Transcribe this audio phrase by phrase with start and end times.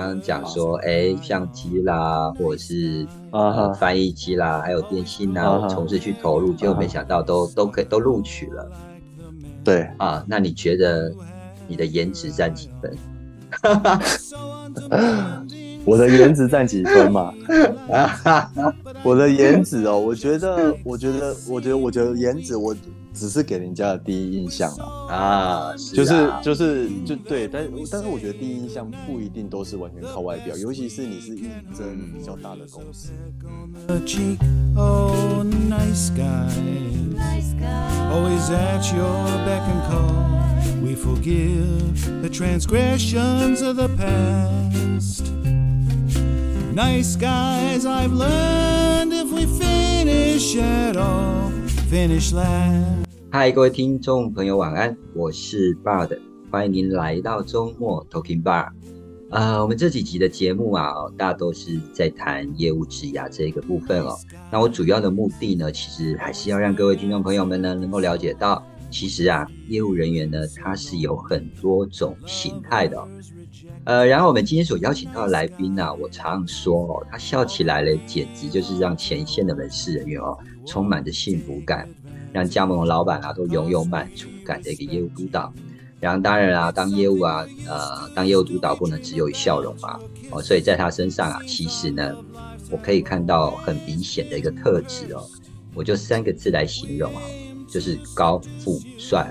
[0.00, 3.06] 刚刚讲说，哎，相机啦，或者是
[3.78, 8.66] 翻译机啦，还有电信啦，啊从事去投入，结果没想到都都可以都录取了
[9.62, 10.24] 对，啊。
[10.26, 11.12] 那你觉得
[11.68, 12.96] 你的颜值占几分？
[15.84, 17.34] 我的颜值占几分嘛？
[19.04, 22.74] 我的颜值哦，我觉得，我觉得，我觉得，我觉得颜值，我
[23.12, 24.72] 只是给人家的第一印象
[25.08, 31.86] 啊，啊，是就是啊就是就对，但但是我觉得第一印象不一定都是完全靠外表，尤其是你是应征
[32.16, 33.10] 比较大的公司，
[53.32, 54.96] hi 各位听众朋友晚安。
[55.12, 56.16] 我是 bard
[56.48, 58.68] 欢迎您来到周末 talking bar
[59.28, 64.16] 啊我们这几集的节目啊大都是在谈业务质押这个部分哦。
[64.52, 73.04] 那我主要的目的呢其实还是要让各位听众朋友们呢能够了解到其实啊业务人员呢他是有很多种形态的
[73.84, 81.88] 呃，然后我们今天所邀请到的来宾呢、我常说哦，他笑起来嘞，简直就是让前线的门市人员哦，充满着幸福感。
[82.32, 85.52] 让加盟的老板啊都拥有满足感的一个业务督导。
[85.98, 89.98] 然后当然啊，当业务啊，呃，当业务督导不能只有笑容嘛，
[90.30, 92.16] 哦，所以在他身上啊，其实呢，
[92.70, 95.26] 我可以看到很明显的一个特质哦，
[95.74, 97.20] 我就三个字来形容啊，
[97.70, 99.30] 就是高富帅。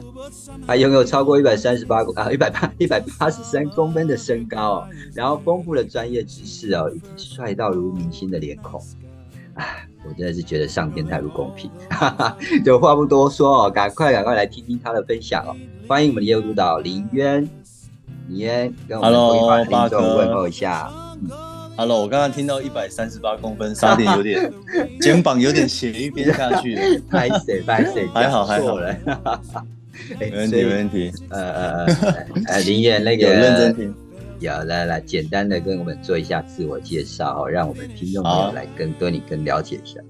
[0.65, 8.81] 他拥有超过一百三十八公啊一百八一百八十三公分的身高哦，然后丰富的专业知识哦，以及帅到如明星的脸孔。
[9.55, 15.55] 唉，我真的是觉得上天太不公平，哈哈，就话不多说哦，赶快赶快来听听他的分享哦。
[15.87, 17.49] 欢迎我们的业务督导林渊，
[18.27, 20.89] 林渊跟我们一版听众问候一下。
[21.79, 24.51] Hello，我刚刚听到一百三十八公分，差点有点
[24.99, 28.89] 肩膀有点斜一边下去了，拍谁拍谁，还好还好错了。
[28.89, 28.99] 哎
[30.19, 32.15] 没问题没问题，呃呃呃
[32.47, 33.95] 呃， 林远那个有认真听。
[34.41, 40.01] 有来来，简单的跟我们做一下自我介绍哦，让我们听众朋友来更对你更了解一下。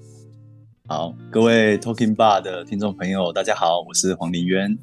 [0.90, 4.76] 好，各位 Talking Bar 的听众朋友，大家好，我是黄林渊。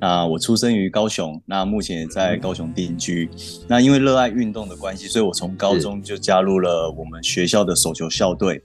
[0.00, 3.30] 那我出生于高雄，那目前也在高雄定居。
[3.68, 8.60] 那因为热爱运动的关系，所以我从高中就加入了我们学校的手球校队。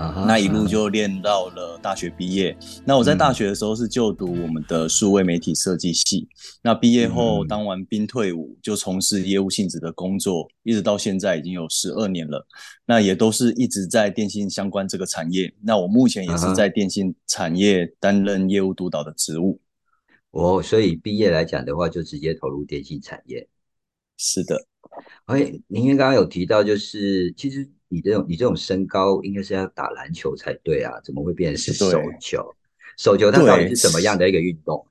[0.00, 2.56] 啊那一路就练到了大学毕业。
[2.86, 6.26] 那我在大学的时候是就读我们的数位媒体设计系。
[6.62, 12.46] 那毕业后嗯当完兵退伍，就从事业务性质的工作，一直到现在已经有十二年了。
[12.86, 15.52] 那也都是一直在电信相关这个产业。
[15.62, 19.60] 那我目前也是在电信产业担任业务督导的职务。
[20.30, 23.46] 哦，所以毕业来讲的话，就直接投入电信产业。
[24.16, 24.66] 是的，
[25.26, 31.90] 哎，您刚刚有提到，就是其实你这种你这种身高，应该是要打篮球才对啊，怎么会变成是手
[32.20, 32.54] 球？
[32.96, 34.86] 手球它到底是什么样的一个运动？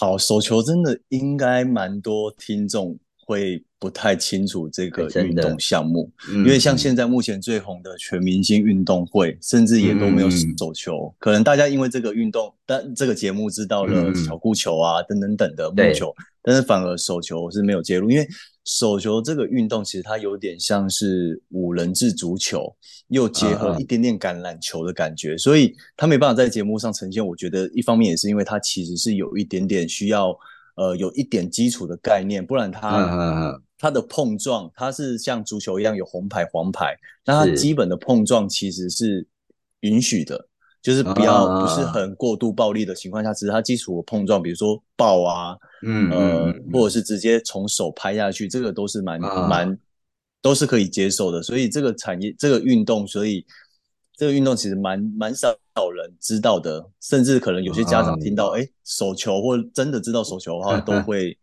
[0.00, 6.10] 好，手球真的应该蛮多听众会不太清楚这个运动项目。
[6.30, 11.14] 因因为像现在目前最红的全明星运动会，甚至也都没有嗯手球。
[11.18, 16.12] 可能大家因为这个运动，但这个节目知道了嗯嗯巧固球啊等等等的对木球，
[16.42, 18.26] 但是反而手球是没有介入，因为
[18.68, 22.76] 手球这个运动其实它有点像是五人制足球，
[23.08, 27.26] 又结合一点点橄榄球的感觉，所以它没办法在节目上呈现。
[27.26, 30.38] 我觉得一方面也是因为它其实是有一点点需要。
[30.80, 36.96] 呃，有一点基础的概念，不然它、它的碰撞，它是像足球一样有红牌、黄牌，
[37.26, 39.26] 那它基本的碰撞其实是
[39.80, 40.47] 允许的，
[40.80, 49.48] 就是不要、啊不是很过度暴力的情况下，只是它基础的碰撞，比如说抱啊，嗯呃，或者是直接从手拍下去，这个都是蛮啊。
[49.48, 49.78] 蛮、
[50.40, 51.42] 都是可以接受的。
[51.42, 53.44] 所以这个产业这个运动，所以
[54.16, 55.48] 这个运动其实蛮蛮少
[55.94, 61.36] 人知道的，甚至可能有些家长听到啊哎、诶手球或真的知道手球的话， 都会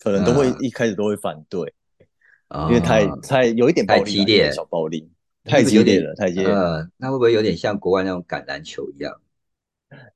[0.00, 0.56] 可能都会啊。
[0.60, 1.72] 一开始都会反对。
[2.48, 5.08] 啊因为太太有一点暴力小暴力，
[5.44, 6.78] 太激烈了，太激烈了。
[6.78, 9.12] 呃，那会不会有点像国外那种橄榄球一样？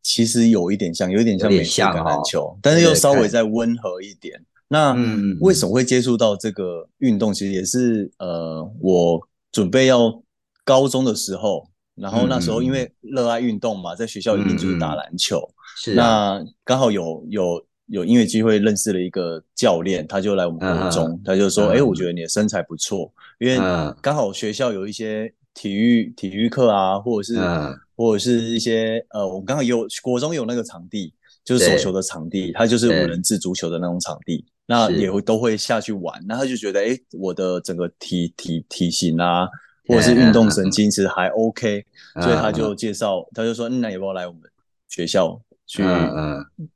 [0.02, 4.42] 其实有一点像，有一点像有点美式橄像哦榄球，但是又稍微再温和一点。
[4.68, 4.96] 那
[5.40, 7.32] 为什么会接触到这个运动？
[7.32, 9.20] 其实也是呃，我
[9.52, 10.22] 准备要
[10.64, 15.40] 高中的时候，然后那时候因为热爱运动嘛，在学校一定就是打篮球。
[15.76, 23.94] 是啊，那刚好有有有音乐机会认识了一个教练，他就来我们国中，他就说：“嗯哎、我觉得你的身材不错，因为嗯。
[24.00, 27.76] 刚好学校有一些体育体育课啊，或者是、嗯。
[27.98, 36.22] 或者是一些呃，我们刚好有国中有那个场地，就是手球的场地，它就是五人制足球的那种场地，那也会都会下去玩。
[36.28, 39.48] 那他就觉得，哎，我的整个体体体型啊，
[39.88, 41.86] 或者是运动神经其实还 OK，
[42.20, 44.42] 所以他就介绍，他就说，那要不要来我们
[44.90, 45.82] 学校去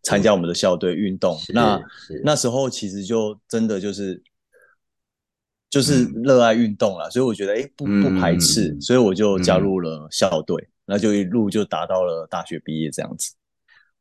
[0.02, 1.38] 参加我们的校队运动？
[1.54, 1.80] 那
[2.24, 4.22] 那时候其实就真的就是。
[5.72, 13.36] 就是热爱运动了，所以我觉得哎不不排斥，所以我就加入了校队，那就一路就达到了大学毕业这样子。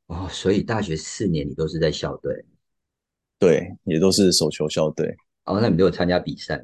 [0.08, 2.44] 哦，所以大学四年你都是在校队？
[3.38, 5.16] 对，也都是手球校队。
[5.46, 6.60] 哦，那你都有参加比赛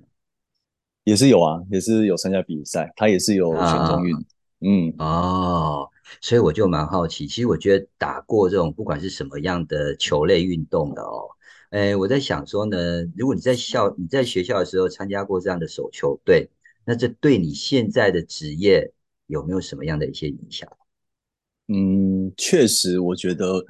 [1.03, 4.17] 也是有啊，也是有参加比赛，他也是有选中运。
[4.61, 5.87] 嗯，哦，
[6.21, 11.27] 所以我就蛮好奇，其实我觉得打过这种不管是什么样的球类运动的哦。
[11.71, 16.49] 哎，我在想说呢，如果你在校、你在学校的时候参加过这样的手球队，
[16.85, 18.91] 那这对你现在的职业
[19.27, 20.69] 有没有什么样的一些影响？
[21.67, 23.65] 嗯，确实，我觉得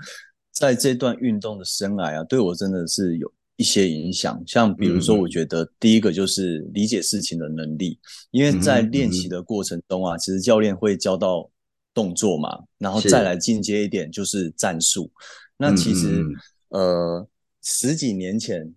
[0.51, 4.43] 在这段运动的生涯啊，对我真的是有一些影响。
[4.45, 7.97] 像比如说，我觉得第一个就是理解事情的能力，
[8.31, 11.49] 因为在练习的过程中啊，其实教练会教到
[11.95, 15.11] 动作嘛，然后再来进阶一点就是战术。
[15.57, 16.23] 那其实
[16.67, 17.27] 呃。
[17.67, 18.75] 十几年前，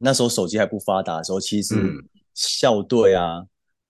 [0.00, 1.74] 那时候手机还不发达的时候，其实
[2.34, 3.42] 校队啊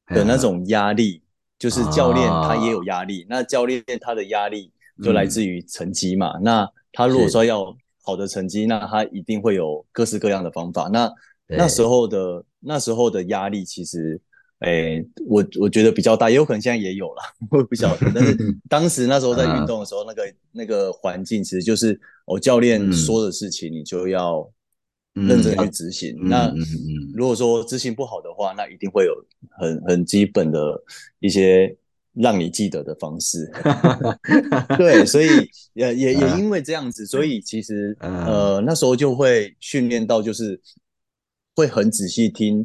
[0.06, 1.23] 的那种压力，
[1.59, 3.26] 就是教练他也有压力。
[3.29, 4.73] 那教练他的压力
[5.03, 6.38] 就来自于成绩嘛。
[6.38, 10.88] 那他如果说要好的成绩，那他一定会有各式各样的方法。
[10.88, 11.12] 那
[11.47, 14.19] 那时候的那时候的压力，其实。
[14.62, 18.12] 哎，我我觉得比较大，也有可能现在也有了， 我不晓得。
[18.14, 18.37] 但是
[18.69, 24.49] 当时那时候在运动的时候，那个那个环境其实就是我教练说的事情，你就要
[25.14, 26.17] 认真去执行。
[26.29, 26.55] 那
[27.12, 29.12] 如果说执行不好的话，那一定会有
[29.59, 30.81] 很很基本的
[31.19, 31.76] 一些
[32.12, 33.50] 让你记得的方式。
[34.79, 35.26] 对，所以
[35.75, 40.61] 也也也因为这样子，所以其实呃那时候就会训练到，就是
[41.56, 42.65] 会很仔细听，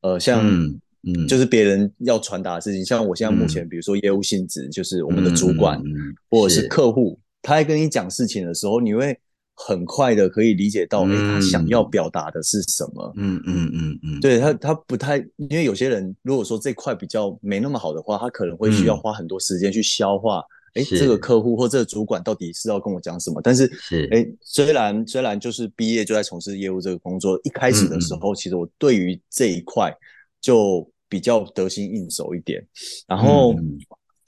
[0.00, 0.40] 呃像。
[0.44, 0.80] 嗯，
[1.28, 5.80] 就是别人要传达的事情，像我现在目前，比如说业务性质，就是我们的主管
[6.28, 9.16] 或者是客户，他在跟你讲事情的时候，你会
[9.54, 13.12] 很快的可以理解到，哎，他想要表达的是什么。
[13.16, 20.42] 嗯嗯嗯嗯，对他，他不太，因为有些人如果说这块比较没那么好的话，他可能会需要花很多时间去消化，
[20.74, 23.40] 哎，这个客户或这个主管到底是要跟我讲什么？
[23.42, 23.64] 但是，
[24.10, 29.96] 哎，虽然虽然就是毕业就在从事业务这个工作，一开始的时候，其实我对于这一块
[30.40, 30.84] 就。
[31.08, 32.66] 比较得心应手一点，
[33.06, 33.54] 然后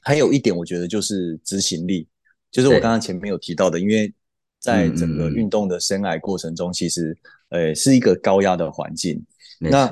[0.00, 2.06] 还有一点，我觉得就是执行力，
[2.50, 4.14] 就是我刚刚前面有提到的，因为
[4.60, 7.16] 在整个运动的生涯过程中，其实
[7.48, 9.20] 呃是一个高压的环境。
[9.58, 9.90] 那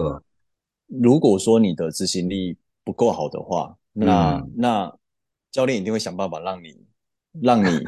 [0.86, 4.96] 如果说你的执行力不够好的话，那那
[5.50, 6.76] 教练一定会想办法让你
[7.42, 7.84] 让你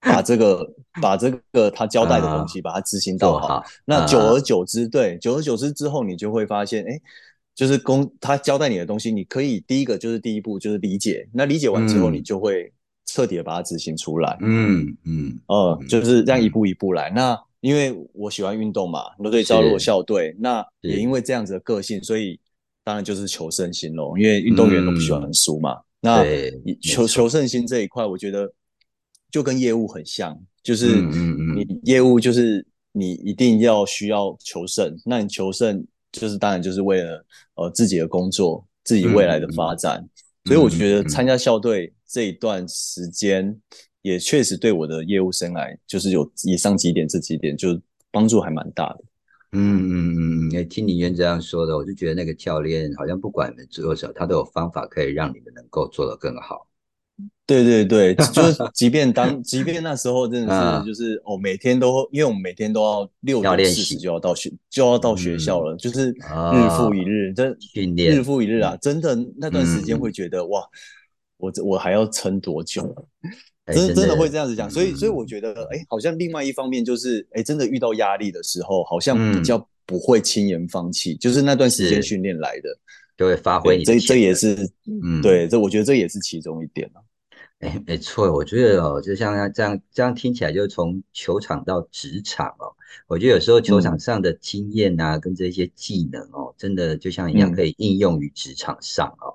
[0.00, 3.62] 把这个 把这个他交代的东西把它执行到好。
[3.84, 7.00] 那久而久之，对，久而久之之后，你就会发现，哎。
[7.56, 12.70] 就是公他交代你的东西，你可以第一个就是第一步就是理解，那理解完之后，你就会
[13.06, 14.36] 彻底的把它执行出来。
[14.42, 17.08] 嗯嗯，呃，就是这样一步一步来。
[17.08, 20.36] 那因为我喜欢运动嘛，都可以加入校队。
[20.38, 22.38] 那也因为这样子的个性，所以
[22.84, 24.18] 当然就是求胜心喽。
[24.18, 25.80] 因为运动员都不喜欢输嘛。
[26.02, 26.22] 那
[26.82, 28.52] 求求胜心这一块，我觉得
[29.30, 35.82] 就跟业务很像，就是你业务就是你一定要需要求胜，那你求胜。
[36.20, 40.06] 就是当然就是为了呃自己的工作，自己未来的发展，
[40.44, 43.54] 所以我觉得参加校队这一段时间
[44.02, 47.80] 也确实对我的业务生涯就是有以上几点这几点就
[48.10, 49.04] 帮助还蛮大的。
[49.52, 56.68] 嗯嗯嗯，哎，听李渊这样说的，我就觉得那个教练好像不管你们做什么，他都有方法可以让你们能够做得更好。
[57.46, 70.60] 对对对，就是 即便当即便那时候真的是就是哦，每天都因为我们每天都要六点四十就要到学就要到学校了，就是日复一日，这训练日复一日啊，真的那段时间会觉得哇，
[71.36, 72.94] 我我还要撑多久？
[73.72, 82.68] 真真的会这样子讲，所以所以我觉得哎，好像另外一方面就是哎，真的遇到压力的时候，好像比较不会轻言放弃，就是那段时间训练来的，
[83.16, 83.82] 就会发挥。
[83.82, 84.56] 这这也是
[85.02, 87.02] 嗯，对，这我觉得这也是其中一点啊。
[87.60, 92.68] 哎，没错，我觉得哦，就像这样这样听起来，就是从球场到职场哦，
[93.06, 99.32] 我觉得有时候球场上的经验啊，跟这些技能哦，真的就像一样可以应用于职场上哦。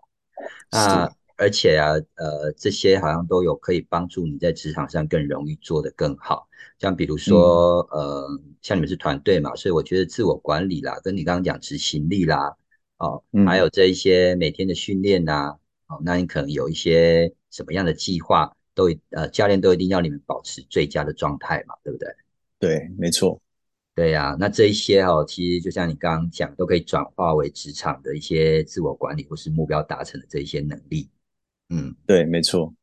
[0.70, 6.48] 那而且啊，呃，这些好像都有可以帮助你在职场上更容易做得更好。
[6.78, 8.28] 像比如说，呃，
[8.62, 12.56] 像你们是团队嘛，所以我觉得自我管理啦，跟你刚刚讲执行力啦，
[12.98, 17.34] 哦，还有这一些每天的训练呐，哦，那你可能有一些。
[17.52, 22.08] 什么样的计划，都呃教练都一定要你们保持最佳的状态嘛，对不对？
[22.58, 23.40] 对，没错。
[23.94, 31.10] 对呀，那这一些哦，其实就像你刚刚讲，都可以转化为职场的一些自我管理或是目标达成的这一些能力。
[31.70, 32.74] 嗯，对，没错。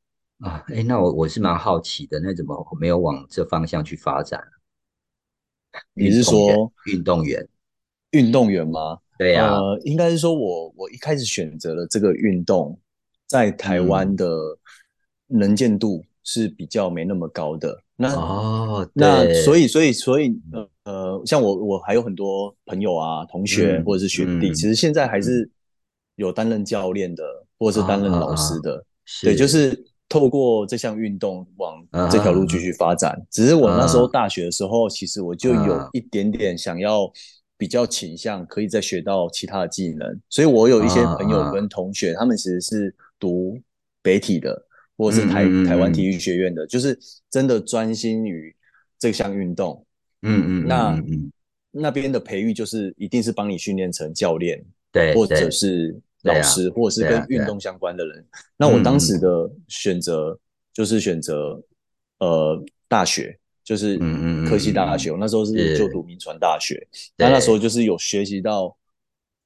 [0.41, 4.41] 啊，哎，那我我是蛮好奇的，那怎么没有往这方向去发展？
[5.95, 7.49] 你是说运动员？
[8.11, 8.99] 运动员吗？
[9.19, 12.79] 对呀，呃，应该是说我我一开始选择了这个运动，
[13.29, 14.37] 在台湾的
[15.29, 17.81] 能见度是比较没那么高的。
[17.95, 25.49] 那哦，那所以所以所以呃呃，像我我还有很多朋友啊、同学或者是学弟，其实现在还是
[26.17, 27.23] 有担任教练的，
[27.59, 28.85] 或者是担任老师的。
[29.23, 29.85] 对，就是。
[30.11, 33.15] 透过这项运动往这条路继续发展。
[33.31, 37.13] 只是我那时候大学的时候，其实我就有一点点想要
[37.59, 40.19] 比较倾向，可以再学到其他的技能。
[40.31, 43.61] 所以我有一些朋友跟同学，他们其实是读
[44.03, 44.65] 北体的。
[45.01, 46.99] 或者是台台湾体育学院的，就是
[47.31, 48.53] 真的专心于
[48.99, 49.87] 这项运动。
[50.23, 51.03] 嗯嗯，那
[51.71, 54.61] 那边的培育就是一定是帮你训练成教练，
[54.91, 58.27] 对，或者是老师，或者是跟运动相关的人。
[58.57, 60.37] 那我当时的选择
[60.73, 61.63] 就是选择
[62.19, 63.99] 呃大学，就是
[64.49, 65.13] 科技大学。
[65.13, 66.85] 我那时候是就读民传大学，
[67.17, 68.77] 那那时候就是有学习到。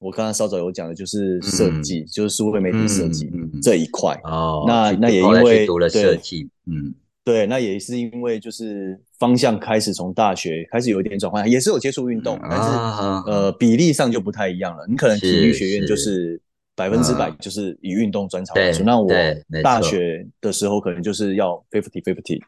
[0.02, 3.30] 我刚刚稍早有讲的，就是设计，就是数位媒体设计
[3.62, 4.20] 这一块。
[4.24, 6.92] 哦，那那也因为读了设计，嗯，
[7.24, 12.68] 对，那也是因为就是方向开始从大学开始有一点转换，也是有接触运动，但是
[13.30, 14.84] 呃比例上就不太一样了。
[14.88, 16.40] 你可能体育学院就是
[16.74, 19.08] 百分之百就是以运动专长为主，那我
[19.62, 22.40] 大学的时候可能就是要 fifty fifty，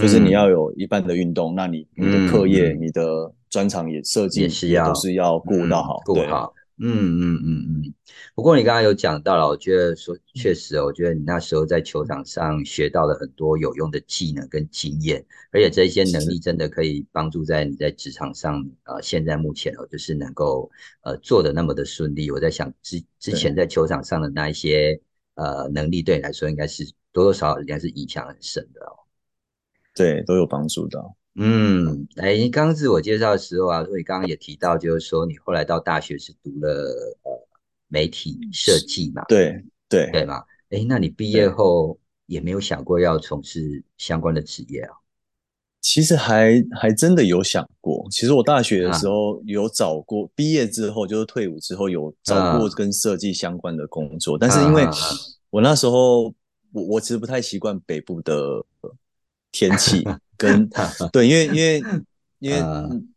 [0.00, 6.52] 就是你要有一半的运动，那你你的课业、你的专长也设计也都是要顾到好，顾好。
[6.76, 7.94] 嗯嗯嗯嗯，
[8.34, 20.68] 不过你刚刚有讲到了，我觉得说确实哦，我觉得你那时候在球场上学到了很多有用的技能跟经验，而且这些能力真的可以帮助在你在职场上，呃，现在目前哦，就是能够
[21.04, 22.28] 呃做的那么的顺利。
[22.30, 25.00] 我在想之之前在球场上的那一些
[25.34, 28.98] 呃能力，对你来说应该是多多少少应该是影响很深的哦。
[29.94, 31.14] 对，都有帮助到。
[31.36, 36.68] 嗯，哎，你刚刚自我介绍的时候啊，所以刚刚也提到，就是说你后来到大学是读了
[37.24, 37.48] 呃
[37.88, 39.24] 媒体设计嘛？
[39.26, 40.44] 对对对嘛？
[40.70, 44.94] 哎，那你毕业后也没有想过要从事相关的职业啊？
[45.80, 48.06] 其实还还真的有想过。
[48.12, 54.86] 其实我大学的时候有找过，毕业之后就是退伍之后有找过跟设计相关的工作，但是因为
[55.50, 56.32] 我那时候
[56.72, 58.64] 我我其实不太习惯北部的
[59.50, 60.06] 天气。
[60.36, 60.68] 跟
[61.12, 61.82] 对，因为因为
[62.40, 62.62] 因为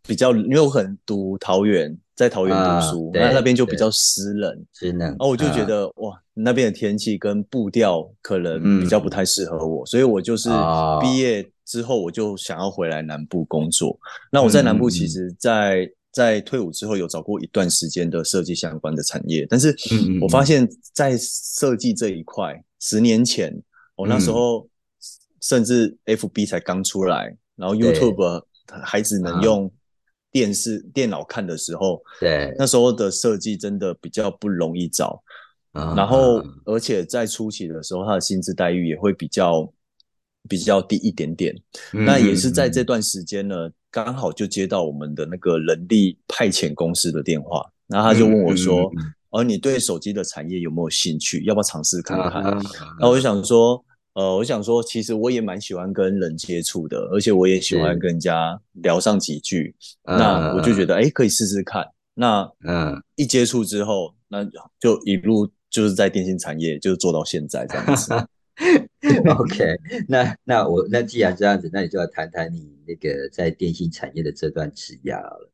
[0.07, 10.49] 比较，因为我可能读桃园，在桃园读书，那那边就比较湿冷，湿冷，然后我就觉得哇，那边的天气跟步调可能比较不太适合我，所以我就是
[11.01, 13.99] 毕业之后我就想要回来南部工作。
[14.31, 19.75] 那我在南部其实，在在退伍之后有找过一段时间的设计相关的产业，但是
[20.21, 23.53] 我发现，在设计这一块，十年前
[23.97, 24.65] 我那时候。
[25.41, 28.43] 甚至 F B 才刚出来，然后 YouTube
[28.83, 29.71] 还只能用
[30.31, 35.23] 电视、电脑看的时候，对，那时候的设计真的比较不容易找。
[35.71, 39.71] 然后，而且在初期的时候，他的薪资待遇也会比较
[40.49, 41.55] 比较低一点点。
[41.91, 48.91] 那也是在这段时间呢，刚好就接到我们的那个人力派遣公司的电话，然后他就问我说
[49.31, 51.43] ：“而你对手机的产业有没有兴趣？
[51.45, 52.43] 要不要尝试看看？”
[52.99, 53.83] 那我就想说。
[54.17, 59.75] 呃，我想说，其实我也蛮喜欢跟人接触的，而且我也喜欢跟人家聊上几句。
[60.03, 61.85] 那我就觉得，哎，可以试试看。
[62.15, 64.43] 那嗯，一接触之后，那
[64.79, 68.11] 就一路就是在电信产业，就做到现在这样子。
[69.37, 75.51] OK，那那我那既然这样子，那你就要谈谈你那个在电信产业的这段职涯了。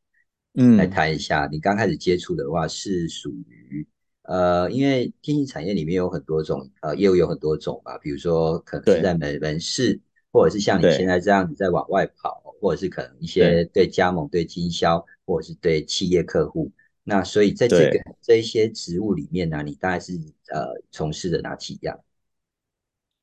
[0.54, 3.86] 嗯，来谈一下，你刚开始接触的话是属于。
[4.24, 10.00] 呃，因为电信产业里面有很多种，呃，业务有很多种吧，比如说可能是在门门市，
[10.32, 16.72] 或者是像你现在这样子在往外跑，或者是可能一些对加盟、对经销，或者是对企业客户。
[17.04, 20.14] 那所以在这个这一些职务里面呢，你大概是
[20.54, 22.00] 呃从事的哪几样？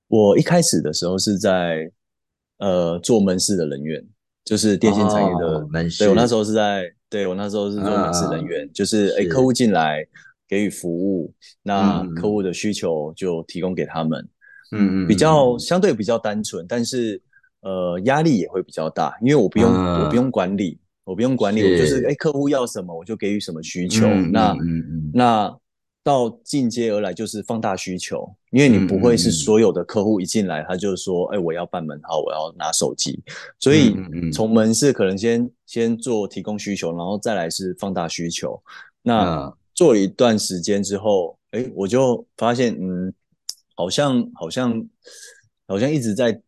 [0.08, 1.90] 我一开始的时候是在
[2.58, 4.06] 呃做门市的人员，
[4.44, 6.04] 就是电信产业的门市。
[6.04, 10.06] 对我那时候是在，对我那时候是做门市人员，就是哎客户进来。
[10.50, 14.20] 给予服务，那客户的需求就提供给他们，
[14.72, 17.22] 嗯嗯，比较相对比较单纯，但是
[17.60, 22.04] 呃压力也会比较大，因为我不用我不用管理，我不用管理，我就是。
[22.08, 24.56] 哎客户要什么我就给予什么需求，那
[25.14, 25.56] 那
[26.02, 33.22] 到进阶而来就是放大需求，因为你不会是所有的客户一进来他就说，哎，我要办门号，我要拿手机，
[33.60, 33.94] 所以
[34.32, 38.60] 从门市可能先先做提供需求，然后再来是放大需求。
[39.02, 43.12] 那嗯做了一段时间之后，哎，我就发现，嗯，
[43.74, 44.86] 好像好像
[45.66, 46.40] 好像一直在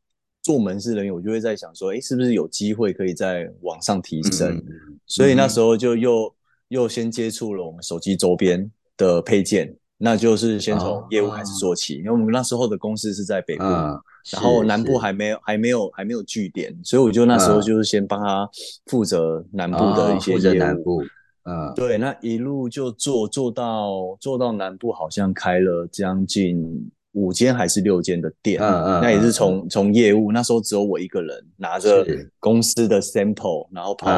[0.43, 4.63] 做门市人员，我就会在想说，哎，是不是有机会可以再往上提升？
[5.07, 6.35] 所以那时候就又
[6.69, 14.01] 又先接触了我们手机周边的配件，那就是先从业务开始做起，因为我们那时候的公司是在北部，嗯，
[14.33, 18.49] 然后南部是还没有还没有还没有据点，所以我就那时候嗯就是先帮他
[18.87, 21.03] 负责南部的一些哦负责业务。
[21.45, 32.07] 嗯，对，那一路就做做到做到南部，好像开了将近五间还是六间的店，嗯嗯那也嗯是从从业务，那时候只有我一个人拿着
[32.39, 34.09] 公司的 sample，然后跑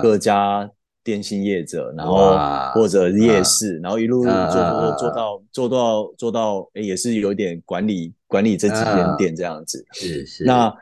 [0.00, 0.70] 各家
[1.02, 2.38] 电信业者，然后
[2.72, 9.16] 或者夜市，然后一路做做到做到做到，诶也是有点管理管理这几间嗯。
[9.16, 9.84] 店这样子。
[9.92, 10.72] 是是，那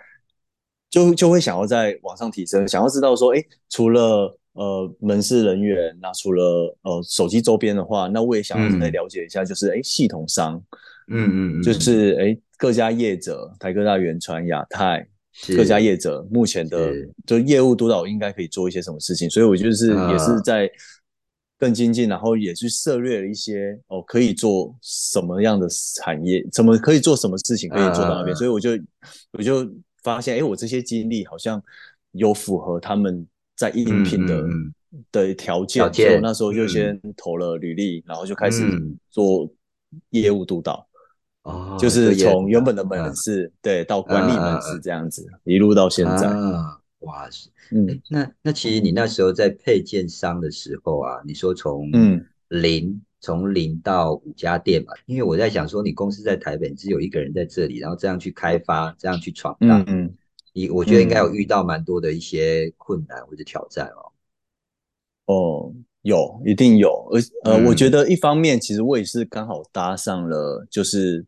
[0.90, 8.93] 就就会想要在往上提升，想要知道说，哎，除了呃门市人员，那除了呃手机周边的话，那我也想要再嗯。
[8.93, 10.62] 了解一下，就是哎系统商，
[11.09, 15.07] 嗯嗯嗯，就是哎各家业者，台科大、远传、亚太
[15.57, 16.93] 各家业者目前的
[17.25, 20.69] 就业务督导应该可以做一些什么事情，所以我就是嗯也是在
[21.59, 28.71] 更精进，然后也去涉猎了一些哦可以做什么样的产业，怎么可以做什么事情可以做到那边，嗯所以我就
[29.33, 29.69] 我就
[30.02, 31.62] 发现，哎，我这些经历好像
[32.12, 33.26] 有符合他们
[33.59, 34.47] 在应聘的、
[35.11, 36.69] 的条件，所以我那时候就嗯。
[36.69, 38.97] 先投了履历，然后就开始嗯。
[39.11, 39.50] 做
[40.11, 40.88] 业务督导。
[41.43, 43.15] 哦，就是从原本的门嗯。
[43.17, 46.29] 市，对，到管理门市这样子，一路到现在。
[46.29, 47.50] 啊，哇，是。
[47.73, 48.00] 嗯。
[48.09, 52.25] 那那其实你那时候在配件商的时候啊，你说从嗯。
[52.50, 60.15] 零从零到五家店嘛，因为我在想说你公司在台北，只有一个人在这里，然后这样去开发，这样去闯荡，嗯嗯，
[60.52, 64.13] 你我觉得应该有遇到蛮多的一些困难或者挑战哦。
[65.26, 67.08] 哦，有，一定有。
[67.13, 71.25] 而呃，嗯我觉得一方面，其实我也是刚好搭上了就是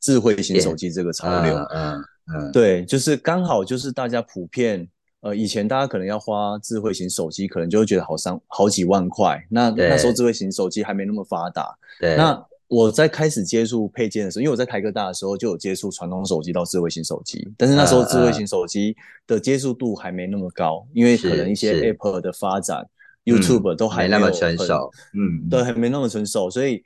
[0.00, 1.54] 智慧型手机这个潮流。
[1.54, 4.88] 嗯嗯嗯，对，就是刚好就是大家普遍，
[5.20, 9.46] 呃，以前大家可能要花智慧型手机，可能就会觉得好三好几万块。
[9.50, 11.76] 那那时候智慧型手机还没那么发达。
[12.00, 18.96] 对，那我在开始接触配件的时候，因为我在台科大的时候就有接触传统手机到智慧型手机，但是那时候嗯智慧型手机
[19.26, 22.84] 的接触度还没那么高，因为可能一些 App 的发展、
[23.24, 26.82] YouTube 都还没那么成熟，嗯，对，还没那么成熟，所以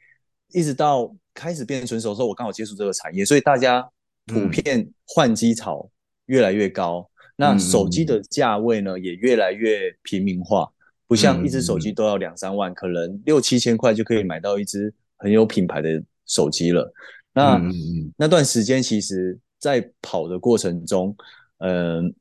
[0.53, 3.81] 一直到开始变成熟的时候，我刚好接触这个产业，所以大家
[4.27, 5.89] 普嗯遍换机潮
[6.27, 10.69] 越来越高，那嗯手机的价位呢也越来越平民化，
[11.07, 11.81] 不像一只手嗯。
[11.81, 16.93] 机都要两三万，可能六七千块就可以买到一只很有品牌的手机了。
[17.33, 18.13] 那、嗯嗯嗯。
[18.17, 21.15] 那段时间，其实在跑的过程中，
[21.59, 22.15] 嗯、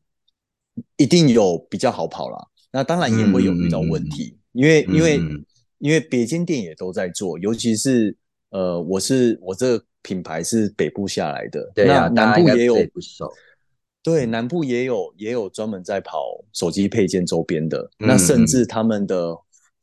[0.98, 2.38] 一定有比较好跑啦。
[2.72, 5.20] 那当然也会有遇到问题，因为因为
[5.80, 8.16] 因为别间店也都在做，尤其是
[8.50, 12.76] 呃，我是我这个品牌是北部下来的，对啊，那大家应该南部也有
[14.04, 19.36] 对，南部也有也有专门在跑手机配件周边的，嗯那甚至他们的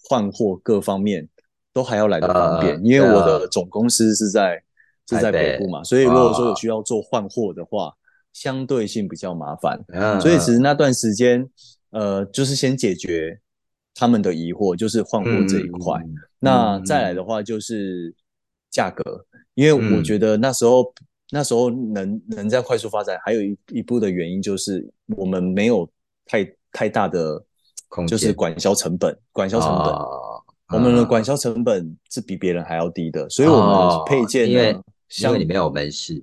[0.08, 1.28] 换货各方面
[1.74, 4.62] 都还要来的方便，呃因为我的总公司是在
[5.08, 7.92] 是在北北部嘛，所以如果说有哦需要做换货的话，
[8.32, 9.78] 相对性比较麻烦。
[9.88, 11.46] 嗯，所以其实嗯那段时间，
[11.90, 13.38] 呃，就是先解决
[13.92, 16.00] 他们的疑惑，就是换货这一块。
[16.38, 18.14] 那嗯再来的话就是
[18.70, 20.94] 价格，因为我嗯觉得那时候、
[21.32, 25.90] 那时候能能在快速发展，还有一一步的原因就是我们没有
[26.24, 27.44] 太太大的
[28.06, 29.92] 就是管销成本，管销成本。
[29.92, 30.40] 哦
[30.74, 36.22] 我们的啊管销成本是比别人还要低的，所以我哦们配件因为呢，因像为你没有门市，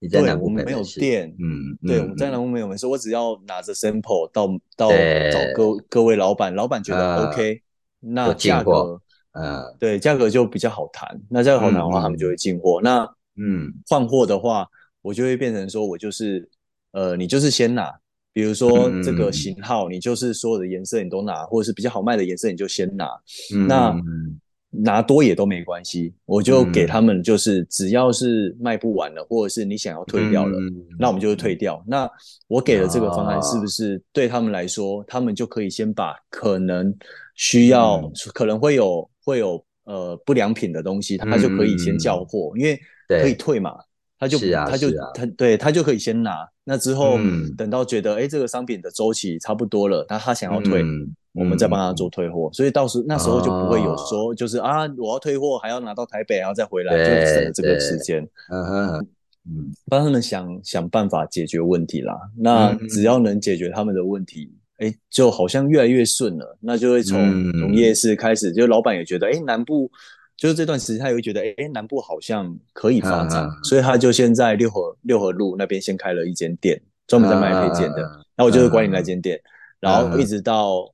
[0.00, 4.46] 你在对南部我们没有店嗯，对，嗯我们在南部没有门市，我只要拿着 sample 到
[4.76, 7.62] 到找各各位老板，老板觉得呃 OK，
[8.00, 9.00] 那价格
[9.32, 11.20] 呃对价格就比较好谈。
[11.28, 12.80] 那价格好谈的话，他们就会进货。
[12.82, 14.66] 那嗯换货的话，
[15.02, 16.48] 我就会变成说我就是
[16.92, 17.92] 呃，你就是先拿，
[18.36, 23.06] 比如说这个型号，你就是所有的颜色你都拿，或者是比较好卖的颜色你就先拿。
[23.54, 26.86] 嗯，那嗯拿多也都没关系，我就给嗯。
[26.86, 31.82] 他们就是只要是卖不完了，或者是你想要退掉了，嗯那我们就会退掉。
[31.86, 32.06] 那
[32.46, 36.94] 我给的这个方案，哦是不是对他们来说，他们就可以先把可能
[37.36, 38.12] 需要、嗯。
[38.34, 43.74] 可能会有会有呃不良品的东西，他就可以先叫货，因为可以退嘛。
[44.18, 45.06] 他就是啊他就是啊。
[45.14, 47.54] 他对他就可以先拿，那之后嗯。
[47.56, 54.06] 等到觉得哎这个商品的周期差不多了，那他想要退，嗯我们再帮他嗯做退货，所以到时那时候就不会有哦。
[54.08, 57.80] 说就是啊我要退货还要拿到台北，然后再回来，就省了这个对。
[57.80, 58.26] 时间。
[58.50, 59.06] 嗯哼哼。
[59.48, 59.72] 嗯。
[59.88, 62.14] 帮他们想想办法解决问题啦。
[62.38, 66.56] 那嗯只要能解决他们的问题，哎、就好像越来越顺了。
[66.60, 67.52] 那就会从嗯。
[67.60, 69.90] 从夜市开始，就老板也觉得，哎、南部
[70.36, 78.02] 就是这段时间他也会觉得，哎、南部好像可以发展，所以他就先在六合六合路那边先开了一间店，专门在卖配件的。
[78.02, 79.40] 嗯嗯嗯然后我就是管理那间店，
[79.80, 80.92] 然后嗯一直到。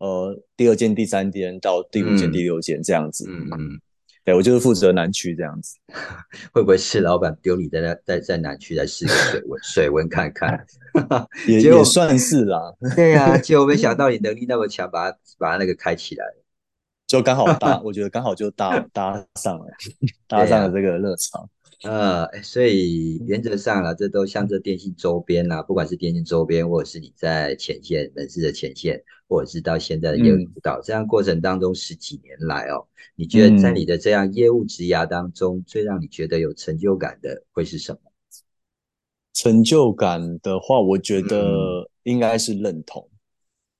[0.00, 3.78] 呃，第二间、第三间到第五间、嗯第六间这样子，嗯嗯，
[4.24, 5.76] 对我就是负责南区这样子。
[6.54, 10.58] 会不会是老板丢你在那在在南区来试个水温水温看看？
[11.46, 16.24] 也也算是啦，对呀、 结果没想到你能力那么强，把它把它那个开起来。
[17.10, 19.66] 就刚好搭， 我觉得刚好就搭搭上了，
[20.28, 21.48] 搭上了这个热潮。
[21.82, 37.98] 呃，哎所以原则上啊，这都像这电信周边啦、不管是电信周边，或者是你在前线人事的前线，或者是到现在的业务辅导，这样过程当中十几年来哦，你觉得在你的这样业务职涯当中，最让你觉得有成就感的会是什么？
[39.32, 43.08] 成就感的话，我觉得应该是认同，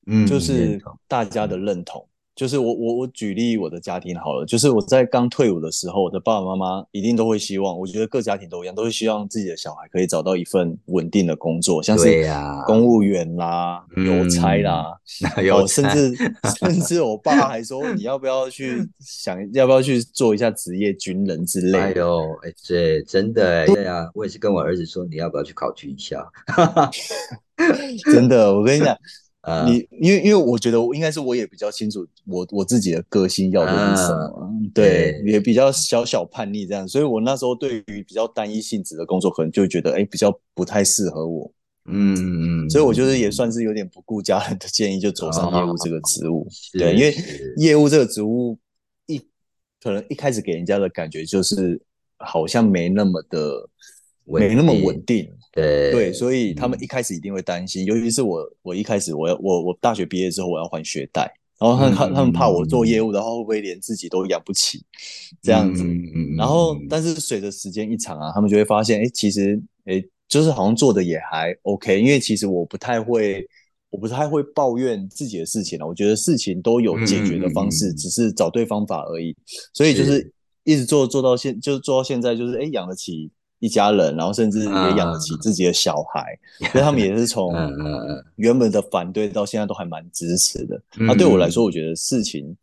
[0.07, 2.09] 嗯就是大家的认同。
[2.41, 12.27] 就是我我我举例我的家庭好了，就是我在刚退伍的时候，我的爸爸妈妈一定都会希望，我觉得各家庭都一样，都会希望自己的小孩可以找到一份稳定的工作，像是
[12.65, 14.87] 公务员啦、嗯邮差啦，
[15.69, 16.17] 甚至
[16.59, 21.79] 甚至我爸还说，你要不要去想要不要去做一下职业军人之类的。
[21.79, 26.27] 哎呦，哎，这真的哎，对啊，我也是跟我儿子说，你要不要去考军校？
[28.11, 28.97] 真的，我跟你讲，
[29.43, 35.33] 啊你因为因为我觉得我应该是我也比较清楚我我自己的个性要的是什么，对，对。
[35.33, 41.51] 也比较小小叛逆这样，所以我那时候对于比较单一性质的工作，可能就觉得哎比较不太适合我，
[41.87, 46.47] 嗯嗯，所以我就是也算是有点不顾家人的建议，就走上业务这个职务。
[46.51, 47.17] 是对，因为
[47.57, 48.59] 业务这个职务
[49.07, 49.19] 一
[49.83, 51.81] 可能一开始给人家的感觉就是
[52.19, 53.69] 好像没那么的稳
[54.39, 56.83] 没那么稳定，对对，所以他们嗯。
[56.83, 64.85] 一开始一定会担心，尤其是我，我一开始我要我我大学毕业之后我要还学贷，然后他嗯他他们怕我做业务的话会不会连自己都养不起
[65.43, 66.15] 这样子，嗯嗯。
[66.15, 73.47] 嗯然后嗯但是随着时间一长啊，他们就会发现，哎，其实哎就是好像做的也还 OK，因为其实我不太会。
[73.93, 79.35] 我不太会抱怨自己的事情了，我觉得事情都有解决的方式，只是找对方法而已。
[79.75, 80.13] 所以就是。
[80.13, 83.29] 是一直做做到现，就是做到现在，就是哎养得起
[83.61, 86.37] 一家人，然后甚至也养得起自己的小孩，
[86.73, 87.55] 所以他们也是 从
[88.37, 90.77] 原本的反对到现在都还蛮支持的。
[90.99, 92.57] 嗯那对我来说，我觉得事情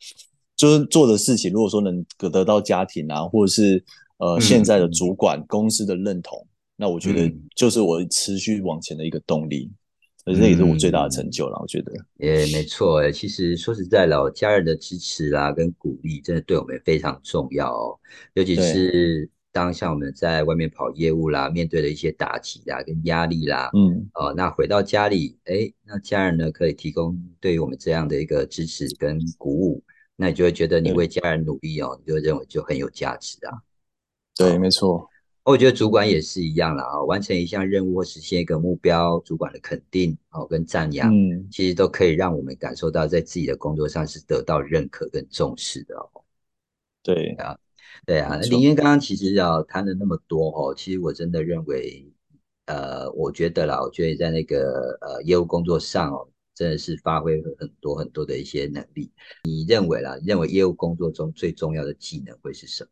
[0.55, 3.81] 就是做的事情，如果说能得到家庭啊，或者是
[4.17, 9.71] 呃嗯现在的主管公司的认同，那我觉得嗯就是我持续往前的一个动力。
[10.25, 11.93] 而这也是我最大的成就了，我觉得。
[12.17, 17.97] 也没错哎，其实说实在了哦，家人的支持啦跟鼓励，真的对我们非常重要哦。
[18.33, 29.83] 尤其是当像我们在外面跑业务啦，面对的一些打击啦跟压力啦，嗯，哦，那回到家里，哎，那家人呢可以提供对于我们这样的一个支持跟鼓舞，
[30.15, 33.57] 那你就会觉得你对为家人努力哦，你就会认为就很有价值啊。
[34.36, 35.10] 对，没错。
[35.43, 46.10] 我觉得主管也是一样啦啊、完成一项任务或实现一个目标，主管的肯定哦跟赞扬，嗯，其实都可以让我们感受到在自己的工作上是得到认可跟重视的哦。
[47.01, 47.33] 对，
[48.05, 52.05] 对啊，那林渊刚刚其实要谈了那么多哦，其实我真的认为，
[52.65, 59.12] 呃，我觉得啦，我觉得在那个呃业务工作上哦，真的是发挥很多很多的一些能力。
[59.43, 60.17] 你认为啦？
[60.21, 62.89] 你认为业务工作中最重要的技能会是什么？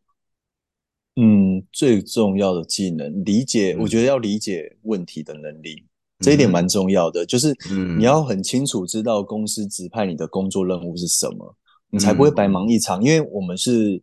[1.18, 5.82] 嗯，最重要的技能，理解，嗯我觉得要理解问题的能力，
[6.20, 7.24] 这一点蛮重要的。
[7.24, 11.56] 就是嗯你要很清楚知道公司指派你的工作任务是什么，
[11.88, 13.02] 你才不会白忙一场。
[13.02, 14.02] 因为我们是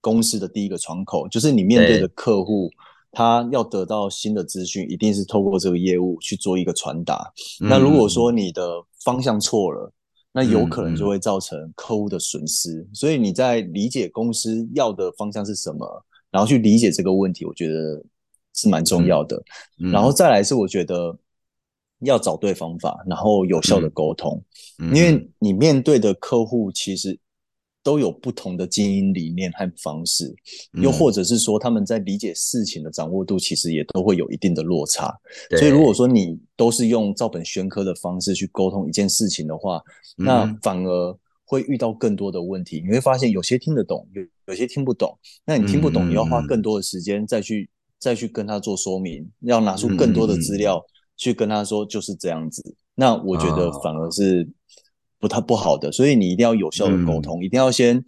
[0.00, 2.70] 公司的第一个窗口，就是你面对的客户，
[3.12, 7.32] 他要得到新的资讯，一定是透过这个业务去做一个传达。
[7.60, 9.92] 那如果说你的方向错了，
[10.32, 12.86] 那有可能就会造成客户的损失。
[12.92, 16.04] 所以你在理解公司要的方向是什么。
[16.32, 18.00] 然后去理解这个问题，我觉得
[18.54, 19.36] 是蛮重要的。
[19.80, 21.18] 嗯然后再来是，我觉得
[22.02, 24.40] 要找对方法，然后有效的沟通，
[24.78, 27.18] 嗯因为你面对的客户其实
[27.82, 30.34] 都有不同的经营理念和方式，
[30.74, 35.12] 嗯又或者是说他们在理解事情的掌握度，其实也都会有一定的落差。
[35.58, 39.80] 所以如果说你都是用照本宣科的方式去沟通一件事情的话，
[40.16, 40.58] 那嗯。
[40.62, 45.18] 反而会遇到更多的问题，你会发现有些听得懂，有有些听不懂。
[45.44, 50.80] 那你听不懂，嗯你要花更多的时间再去再去跟他做说明，要拿出更多的资料
[51.16, 52.62] 去跟他说就是这样子。
[52.94, 54.48] 那我觉得反而是
[55.20, 58.02] 不太不好的，所以你一定要有效的沟通，一定要先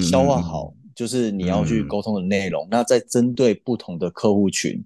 [0.00, 4.82] 消化好，就是你要去沟通的内容，那再针对不同的客户群，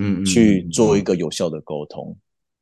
[0.00, 2.16] 嗯，去做一个有效的沟通。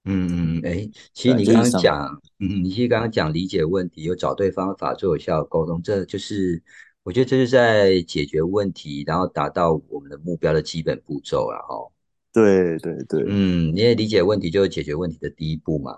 [0.04, 6.62] 嗯嗯，哎，其实你刚刚讲，嗯，你其实刚刚讲理解问题，有找对方法做有效的沟通，这就是
[7.04, 11.90] 我觉得这是在解决问题，然后达到我们的目标的基本步骤了哦。
[12.32, 15.92] 对对对，嗯，因为理解问题就是解决问题的第一步嘛。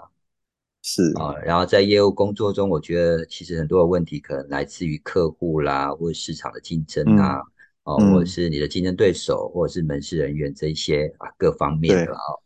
[0.90, 7.42] 是啊，然后在业务工作中，我觉得其实很多的问题可能来自于客户啦，或者市场的竞争啊，
[7.82, 12.40] 哦，或者是你的竞争对手，或者是门市人员这一些啊各方面的哦。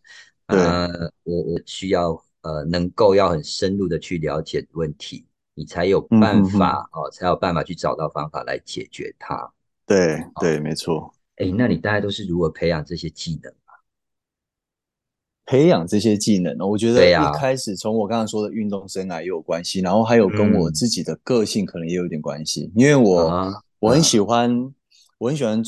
[0.46, 0.88] 呃，
[1.22, 5.24] 我我需要呃，能够要很深入的去了解问题，
[5.54, 9.52] 你才有办法哦，才有办法去找到方法来解决它。
[9.86, 11.14] 对对，没错。
[11.36, 13.61] 哎，那你大概都是如何培养这些技能啊？
[15.52, 16.66] 培养这些技能呢？
[16.66, 24.50] 我觉得一开始从我刚刚说的运动生涯也有关系，然后还有跟我自己的个性可能也有点关系，因为我我很喜欢，
[25.18, 25.62] 我很喜欢。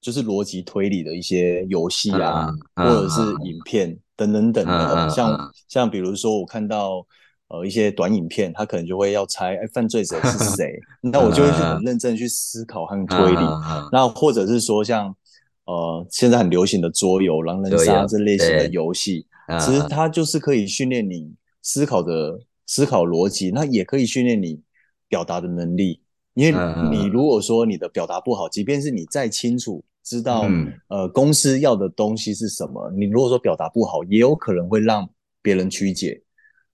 [0.00, 7.06] 就是逻辑推理的一些游戏啊，或者是影片等等等的，像像比如说我看到
[7.48, 13.46] 呃一些短影片，他可能就会要猜哎犯罪者是谁， 那我就会很认真去思考和推理。
[13.90, 15.16] 那或者是说像
[15.64, 19.26] 呃现在很流行的桌游狼人杀这类型的游戏，
[19.60, 24.60] 其实它就是可以训练你思考的思考逻辑，那也可以训练你
[25.08, 26.00] 表达的能力。
[26.34, 26.52] 因为
[26.90, 29.84] 你如果说你的表达不好，即便是你再清楚。
[30.02, 30.46] 知道
[30.88, 32.90] 呃公司要的东西是什么？
[32.94, 35.08] 你如果说表达不好，也有可能会让
[35.40, 36.20] 别人曲解。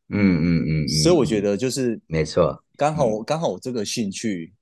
[0.09, 4.53] 嗯嗯嗯，所以我觉得就是没错，刚好刚好我这个兴趣，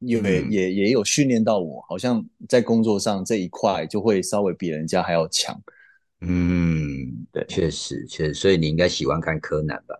[0.00, 5.60] 因为也也有训练到我，好像在工作上这一块就会稍微比人家还要强。
[6.20, 9.96] 嗯，对，确实确实，所以你应该喜欢看柯南吧？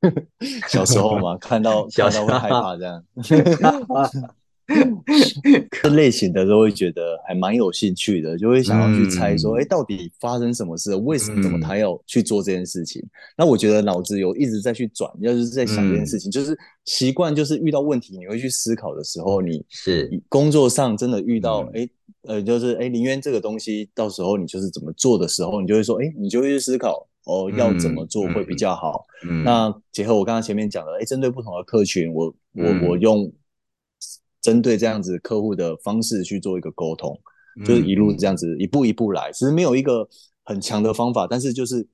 [0.68, 3.04] 小时候嘛，看到 看到会害怕这样。
[5.82, 10.94] 这类型的都会觉得还蛮有兴趣的，就会想要去猜说，哎，到底发生什么事？
[10.94, 13.02] 为什么他要去做这件事情？
[13.36, 21.88] 那我觉得脑子有一直在去转，要是在想这件事情，就是习惯，就是遇到问题你会去思考的时候，你是工作上真的遇到，哎，
[22.22, 29.04] 呃，就是哎，林渊这个东西，到时候你就是怎么做的时候，你就会说，哎，你就会去思考，哦，要怎么做会比较好。
[29.44, 33.30] 那结合我刚刚前面讲的，哎，针对不同的客群，我我我用。
[34.40, 37.18] 针对这样子客户的方式去做一个沟通，
[37.64, 39.30] 就是一路这样子一步一步来。
[39.32, 40.08] 其实没有一个
[40.44, 41.86] 很强的方法，但是就是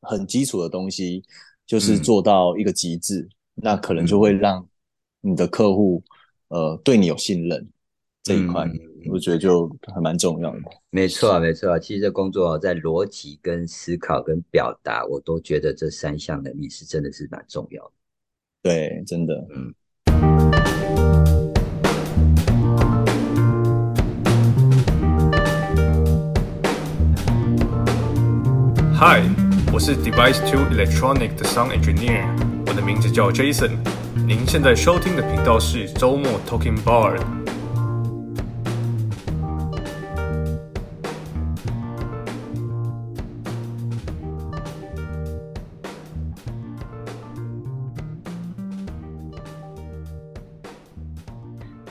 [0.00, 1.22] 很基础的东西，
[1.66, 4.66] 就是做到一个极致，那可能就会让
[5.20, 6.02] 你的客户
[6.48, 7.68] 呃对你有信任
[8.22, 8.66] 这一块，
[9.10, 10.58] 我觉得就还蛮重要的。
[10.90, 11.78] 没错，没错。
[11.78, 17.92] 其实这工作在逻辑、跟思考、跟表达，我都觉得这三项能力是真的是蛮重要的。
[18.62, 19.74] 对，真的，嗯。
[29.02, 29.22] Hi，
[29.72, 32.22] 我是 Device Two Electronic 的 Sound Engineer，
[32.66, 33.78] 我的名字叫 Jason。
[34.26, 37.18] 您现在收听的频道是周末 Talking Bar。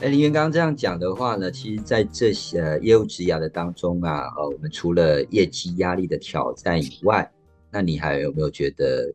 [0.00, 7.30] 哎，林源刚刚这样讲的话呢，其实，在这些业务职涯的当中啊，呃，我们除了业绩压力的挑战以外，
[7.70, 9.12] 那你还有没有觉得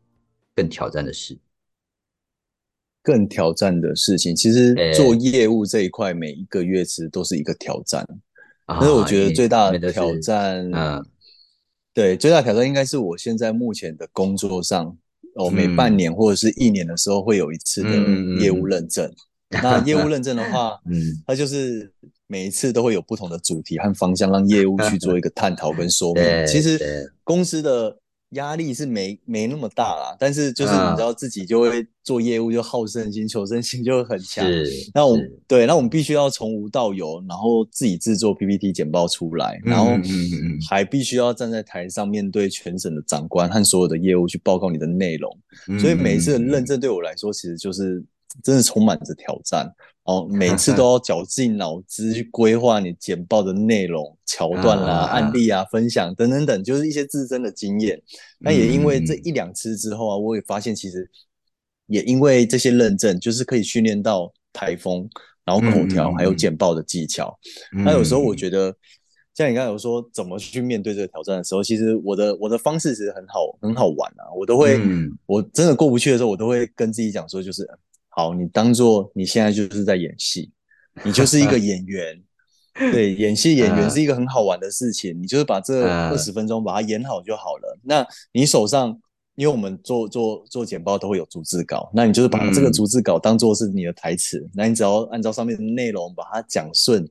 [0.55, 1.35] 更挑战的事？
[3.01, 8.07] 更挑战的事情，其实做业务这一块，每一个月其实都是一个挑战。
[8.67, 11.03] 但是我觉得最大的挑战，嗯，
[11.95, 14.95] 对，最大挑战应该是我现在目前的工作上，
[15.33, 17.89] 哦，每半年或者是一年的时候会有一次的
[18.39, 19.11] 业务认证。
[19.49, 21.91] 那 业务认证的话，嗯，它就是
[22.27, 26.23] 每一次都会有不同的主题和方向，让业务去做一个探讨跟说明。
[26.47, 27.95] 其实公司的
[28.31, 34.43] 压力是没没那么大啦，但是就是你知道自己就会做业务，就好胜心、求胜心就会很强。
[34.93, 35.15] 那我
[35.47, 39.91] 对，那我们必须要从无到有，然后自己制作 PPT 简报出来，然后
[40.67, 45.37] 还必须要站在台上面对全省的长官和所有的业务去报告你的内容。
[45.79, 48.03] 所以每一次的认证对我来说，其实就是。
[48.43, 49.71] 真的充满着挑战。
[50.03, 57.99] 哦， 每次都要绞尽脑汁去规划你简报的内容、桥段啦、 案例啊、分享等等等，就是一些自身的经验。
[58.39, 61.09] 那也因为这一两次之后啊，我也发现其实
[61.87, 65.09] 也因为这些认证，就是可以训练到台风，
[65.43, 67.35] 然后口条还有简报的技巧。
[67.71, 68.71] 那有时候我觉得
[69.33, 75.11] 像你刚才有说怎么去面对这个挑战的时候，其实我的我的方式其实很好很好玩啊，我都会，嗯。
[75.25, 77.67] 我真的过不去的时候，我都会跟自己讲说，就是
[78.15, 80.49] 好，你当做你现在就是在演戏，
[81.03, 82.23] 你就是一个 演员。
[82.73, 87.77] 对，演戏演员嗯是一个很好玩的事情，你就是把这嗯二十分钟把它演好就好了。
[87.83, 88.97] 那你手上，
[89.35, 97.05] 因为我们做做做简报都会有逐字稿，那你就是把这个嗯逐字稿当做是你的台词，那你只要按照上面的内容把它讲顺，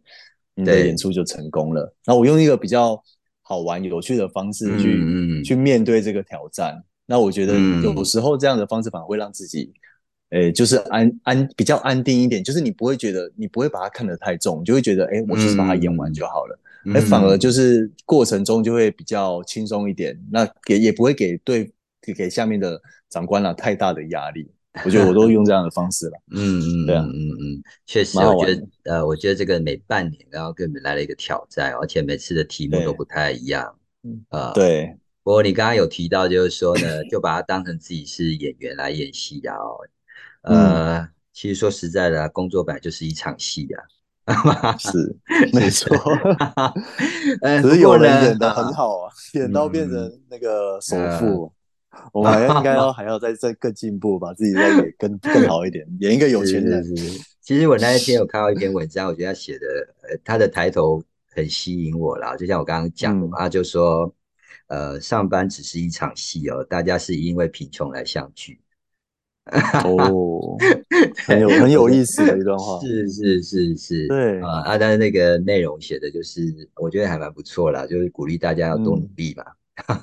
[0.54, 1.94] 你的演出就成功了。
[2.06, 2.98] 那我用一个比较
[3.42, 6.82] 好玩有趣的方式去、去面对这个挑战。
[7.04, 9.72] 那我觉得嗯有时候这样的方式反而会让自己。
[10.30, 16.58] 诶，就是安安比较安定一点，就是你不会觉得你不会把它看得太重，你就会觉得哎，我就是把它演完就好了。
[16.86, 24.50] 嗯哎、反而就是过程中就会比较轻松一点，那给也不会给对给给下面的长官了太大的压力。
[24.84, 26.18] 我觉得我都用这样的方式了。
[26.32, 33.72] 嗯嗯，对啊嗯嗯嗯，确实，我觉得呃，我觉得这个每半年然后给我们来了一个挑战，而且每次的题目都不太一样。
[34.30, 34.52] 呃，。
[34.52, 39.78] 对，不过你刚刚有提到，就是说呢，就把它当成自己是演员来演戏啊、哦。
[40.44, 43.82] 呃，其实说实在的啊，工作本来就是一场戏啊。
[44.78, 45.14] 是
[45.52, 45.94] 没错。
[47.42, 51.52] 呃，只是不过呢有人演的很啊好啊，演到变嗯成那个首富。
[52.12, 56.82] 我们还应该 要还要再再更进步，把自己再演更更好一点，演一个有钱人。
[56.82, 59.66] 是是是其实我那一天有看到一篇文章，我觉得他写的，
[60.02, 62.34] 呃，他的抬头很吸引我啦。
[62.34, 64.12] 就像我刚刚讲的嘛，他就说，
[64.68, 68.58] 呃，上班只是一场戏哦，大家是因为贫穷来相聚。
[69.84, 70.56] 哦，
[71.26, 72.80] 很有很有意思的一段话。
[72.80, 76.40] 是是是是，对啊啊，但是那个内容写的就是，
[76.76, 79.44] 我觉得还蛮不错啦，就是鼓励大家要多努力嘛，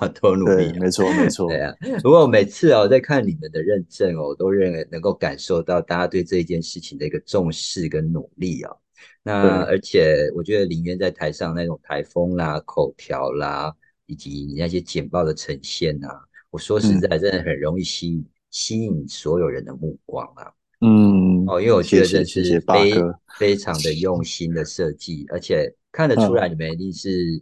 [0.22, 0.80] 多努力对，。
[0.80, 1.48] 没错没错。
[1.50, 1.74] 对啊，
[2.04, 8.78] 不过每次哦，在看你们的认证哦，我都认为能够感受到大家对这一件事情的一个重视跟努力哦。
[9.24, 13.74] 那而且我觉得林渊在台上那种台风啦、口条啦，
[14.06, 16.10] 以及你那些简报的呈现啊，
[16.52, 20.52] 我说实在，真的很容易吸引吸引所有人的目光啊。
[20.82, 22.94] 嗯，哦，因为我觉得这是非。
[23.40, 27.42] 非常的用心的设计，而且看得出来你们一定是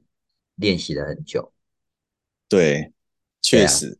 [0.56, 1.52] 练习了很久。
[2.48, 2.94] 对，
[3.42, 3.98] 确实，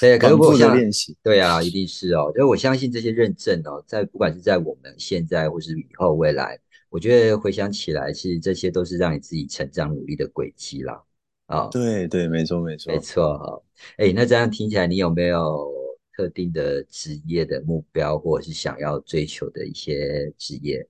[0.00, 1.14] 对， 可是反复想练习。
[1.22, 2.32] 对啊，一定是哦。
[2.36, 11.02] 因为我相信这些认证哦，在不管是在我们现在或是以后未来，我觉得回想起来，其实这些都是让你自己成长努力的轨迹啦。
[11.46, 12.98] 啊、对对，没错没错没。
[13.00, 13.62] 错哈。
[13.98, 15.68] 哎，那这样听起来，你有没有
[16.16, 20.86] 特定的职业的目标，或者是想要追求的一些职业？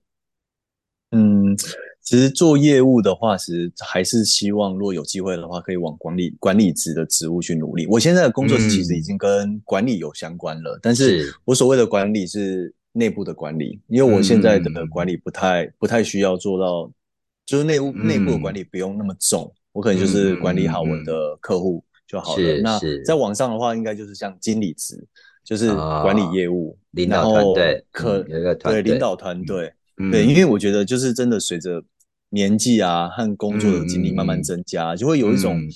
[1.11, 1.55] 嗯，
[2.01, 7.87] 其实做业务的话，其实还是希望，如果有机会的话，可以往管理管理职的职务去努力。
[7.87, 11.33] 我现在的工作其实已经跟管理有相关了，但是是。
[11.45, 16.91] 我所谓的管理是内部的管理，因为我现在的管理不太不太需要做到，
[17.45, 22.61] 就是内部内部的管理不用那么重，我可能就是管理好我的客户就好了。
[22.63, 25.05] 那是在网上的话，应该就是像经理职，
[25.43, 28.23] 就是啊管理业务、领导团队可、
[28.63, 29.67] 对领导团队。
[29.99, 31.83] 嗯对，因为我觉得就是真的随着
[32.29, 35.67] 年纪啊和工作的经历慢慢增加，就会有一种嗯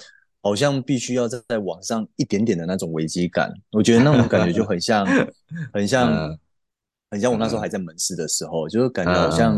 [0.43, 3.51] 好像必须要在在网上一点点的那种危机感。
[3.71, 5.03] 我觉得那种感觉就很像，
[5.73, 6.39] 很像嗯，
[7.09, 9.57] 很像我那时候还在门市的时候，就是感觉好像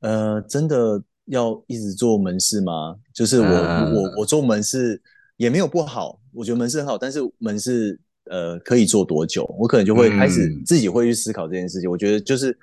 [0.00, 2.96] 嗯呃，真的要一直做门市吗？
[3.14, 5.00] 就是我嗯我我做门市
[5.40, 9.42] 也没有不好，我觉得门市很好，但是门市呃可以做多久？
[9.58, 11.90] 我可能就会开始嗯自己会去思考这件事情。
[11.90, 12.54] 我觉得就是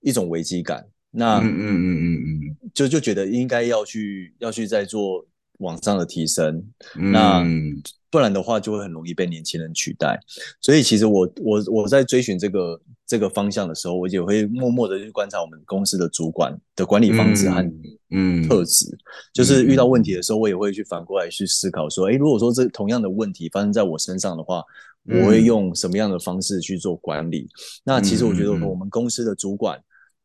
[0.00, 0.84] 一种危机感。
[1.12, 5.24] 那嗯嗯嗯嗯嗯就就觉得应该要去要去再做
[5.58, 6.60] 往上的提升，
[6.98, 7.80] 嗯，那嗯
[8.16, 10.18] 不然的话就会很容易被年轻人取代。
[10.62, 17.62] 所以其实我我我在追寻这个这个方向的时候，我也会默默的去观察我们公司的主管的管理方式和
[18.08, 18.86] 嗯特质。
[19.34, 24.64] 就是遇到问题的时候，我也会去反过来去思考说，诶，如果说这同样的问题发生在我身上的话，
[25.04, 27.46] 嗯我会用什么样的方式去做管理？
[27.84, 29.78] 那其实我觉得我们公司的主管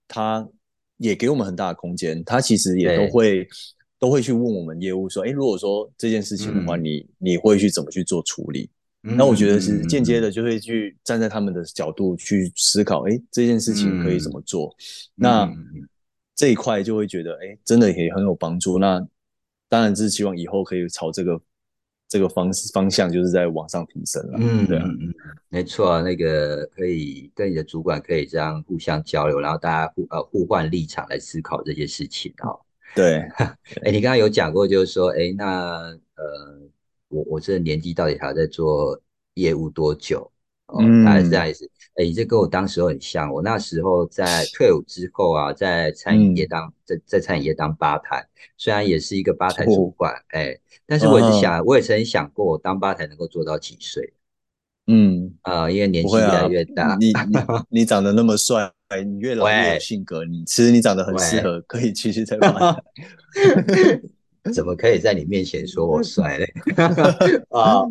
[0.08, 0.48] 他
[0.96, 3.46] 也给我们很大的空间，他其实也都会
[4.02, 8.68] 都会去问我们业务说，哎，如果说这件事情的话，嗯你你会去怎么去做处理？
[9.04, 14.76] 嗯那我觉得是间接的，就会去站在他们的角度去思考，哎，这件事情可以怎么做？
[15.14, 15.48] 那
[16.36, 18.80] 这一块就会觉得，哎，真的也很有帮助。
[18.80, 19.00] 那
[19.70, 21.40] 当然是希望以后可以朝这个
[22.08, 24.40] 这个方方向，就是在往上提升了。
[24.40, 25.14] 嗯，对啊，嗯嗯，
[25.50, 32.60] 没错，那个可以跟你的主管可以这样互相交流，然后大家互呃互换立场来思考这些事情哦。
[32.96, 33.20] 对，
[33.84, 35.48] 哎，你刚刚有讲过，就是说，哎，那
[36.16, 36.60] 呃，
[37.10, 39.00] 我我这个年纪到底还要在做
[39.36, 40.32] 业务多久
[40.68, 41.70] 哦，大概是这样意思。
[41.96, 43.32] 哎，这跟我当时候很像。
[43.32, 48.26] 我那时候在退伍之后啊，在餐饮业当在在餐饮业当吧台，
[48.58, 54.14] 虽然也是一个吧台主管，哎，但是我一直想，我也曾经想过，我当吧台能够做到几岁？
[54.88, 57.14] 嗯啊，因为年纪越来越大，你你
[57.82, 62.84] 你长得那么帅，你越老越有性格，你其实你长得很适合，可以继续在吧台。
[64.54, 66.52] 怎么可以在你面前说我帅嘞？
[67.50, 67.84] 啊，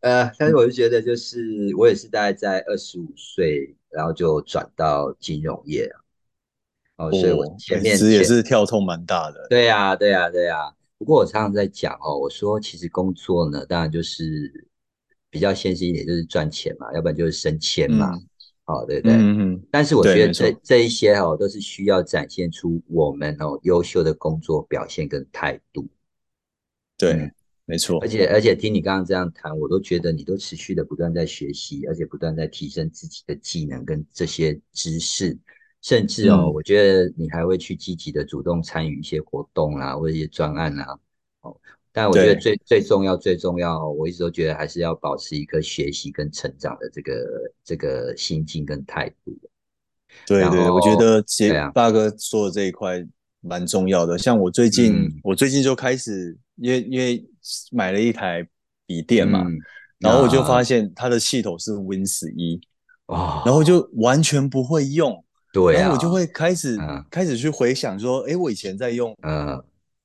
[0.00, 5.88] 呃，但是我就觉得，就是我也是大概在二十五岁，然后就转到金融业
[6.96, 9.46] 哦，所以我前面其实也是跳痛蛮大的。
[9.48, 10.74] 对呀，对呀，对呀。
[10.98, 14.66] 不过我常常在讲哦，我说其实工作呢，当然就是
[15.30, 18.18] 比较现实一点，就是赚钱嘛，要不然就是升迁嘛。
[18.66, 19.14] 哦，对不对？
[19.14, 19.62] 嗯嗯。
[19.70, 25.86] 但是我觉得这这一些哦，都是需要展现出我们哦优秀的工作表现跟态度。
[26.96, 27.30] 对，
[27.66, 27.98] 没错。
[28.00, 35.36] 而且而且听你刚刚这样谈，我都觉得你都持续的不断在学习，而且不断在提升自己的技能跟这些知识，
[35.82, 40.98] 甚至哦，我觉得你还会去积极的主动参与一些活动啦，或者一些专案啊。
[41.94, 41.96] 哦。
[41.96, 47.12] 但我觉得最最重要、最重要，我一直都觉得还是要保持一颗学习跟成长的这个
[47.64, 49.38] 这个心境跟态度。
[50.26, 53.06] 对对，我觉得杰大哥说的这一块
[53.40, 54.18] 蛮重要的。
[54.18, 57.24] 像我最近，我最近就开始，因为因为
[57.70, 58.44] 买了一台
[58.86, 59.46] 笔电嘛，
[60.00, 62.60] 然后我就发现它的系统是 Win 十一，
[63.06, 65.24] 哇，然后就完全不会用。
[65.52, 66.76] 对，然后我就会开始
[67.08, 69.62] 开始去回想说，哎，我以前在用，嗯。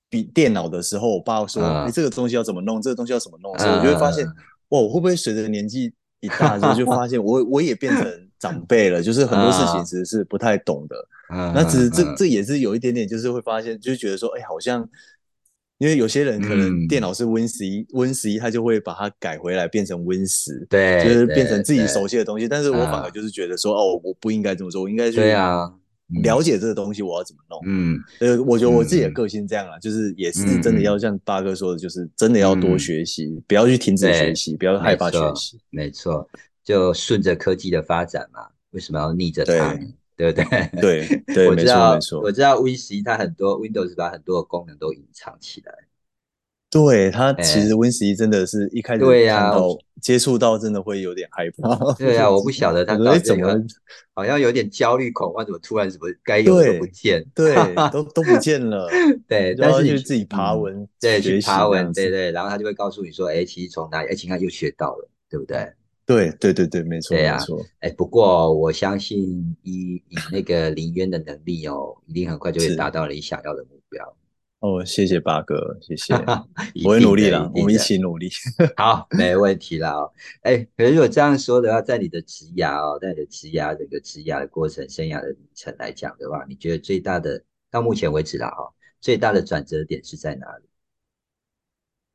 [0.10, 2.82] 比电脑的时候，我爸说：“哎，这个东西要怎么弄？
[2.82, 4.26] 这个东西要怎么弄？”所以我就会发现，
[4.70, 8.06] 哇，我会不会随着年纪一大，就就发现我我也变成
[8.40, 10.96] 长辈了，就是很多事情其实是不太懂的。
[11.54, 14.88] 那只是这这也是有一点点，就是会发现，就觉得说，哎，好像
[15.78, 22.48] 因为有些人可能电脑是 Win 十一，Win 十一他就会把它改回来变成 Win 十，对，就是变成自己熟悉的东西。
[22.48, 25.72] 但是我反而就是觉得说，哦，我不应该这么做，我应该去对啊。
[26.24, 27.62] 了解这个东西，我要怎么弄？
[27.66, 35.60] 嗯，呃，我觉得我自己的个性这样啊，就是也是真的要像八哥说的，就是真的要多学习，不要去停止学习，不要害怕学习。
[35.70, 36.28] 没错，
[36.64, 39.78] 就顺着科技的发展嘛，为什么要逆着它？
[40.18, 40.70] 对不对？
[40.82, 42.20] 对对， 没错没错。
[42.20, 45.74] 我知道 Win 十一它很多 Windows 把很多的功能都隐藏起来。
[46.70, 51.76] 对它其实 Win 十一真的是一开始看到接触到，真的会有点害怕。
[51.98, 53.48] 对啊，我不晓得他到底怎么，
[54.14, 57.56] 好像有点焦虑恐慌，怎么突然什么该有的不见，对，
[57.92, 58.90] 都都不见了。
[59.28, 65.72] 对，但是你自己爬文，对，去爬文，对对，然后他就会告诉你说，哎，其实从哪里，哎，你看又学到了，对不对？
[66.06, 67.64] 对对对对，没错，没错。
[67.82, 74.16] 哎，不过我相信以以那个林渊的能力哦，一定很快就会达到你想要的目标。
[74.60, 76.14] 哦，谢谢八哥，谢谢，
[76.84, 78.30] 我会努力了，我们一起努力。
[78.76, 80.12] 好，没问题啦哦。
[80.42, 87.42] 哎，可是如果这样说的话，在你的职涯哦，在你的职涯这个职涯的过程、生涯的旅程来讲的话，你觉得最大的
[87.72, 90.66] 到目前为止啦哈，最大的转折点是在哪里？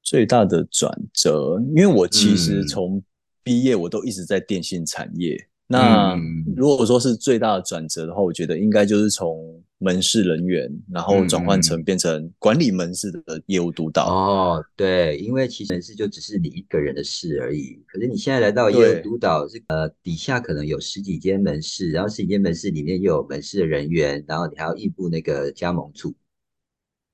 [0.03, 3.03] 最大的转折，因为我其实从
[3.43, 5.49] 毕业我都一直在电信产业。
[5.67, 6.15] 那
[6.55, 14.07] 如果说是最大的转折的话，我觉得应该就是从门市人员，然后转换成变成管理门市的业务督导。
[14.07, 17.83] 哦，对，因为其实门市就只是你一个人的事而已。
[17.87, 26.15] 可是你现在来到业务督导，是呃底下可能有十几间门市，然后十几间门市里面又有门市的人员，然后你还要应付那个加盟处。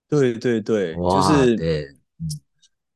[0.09, 1.89] 对对对，就是对。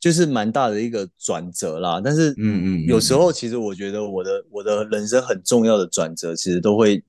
[0.05, 7.02] 就是蛮大的一个转折啦，但是，嗯嗯，有时候其实我觉得我的我的人生很重要的转折，其实都会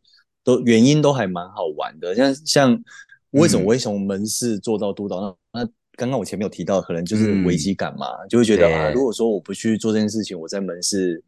[0.46, 2.16] 都原因都还蛮好玩的。
[2.16, 2.84] 像像
[3.32, 5.20] 为什么我会从门市做到督导？
[5.20, 11.22] 那那刚刚我前面有提到，可能就是危机感嘛，就会觉得啊，如果说我不去做这件事情，我在门市，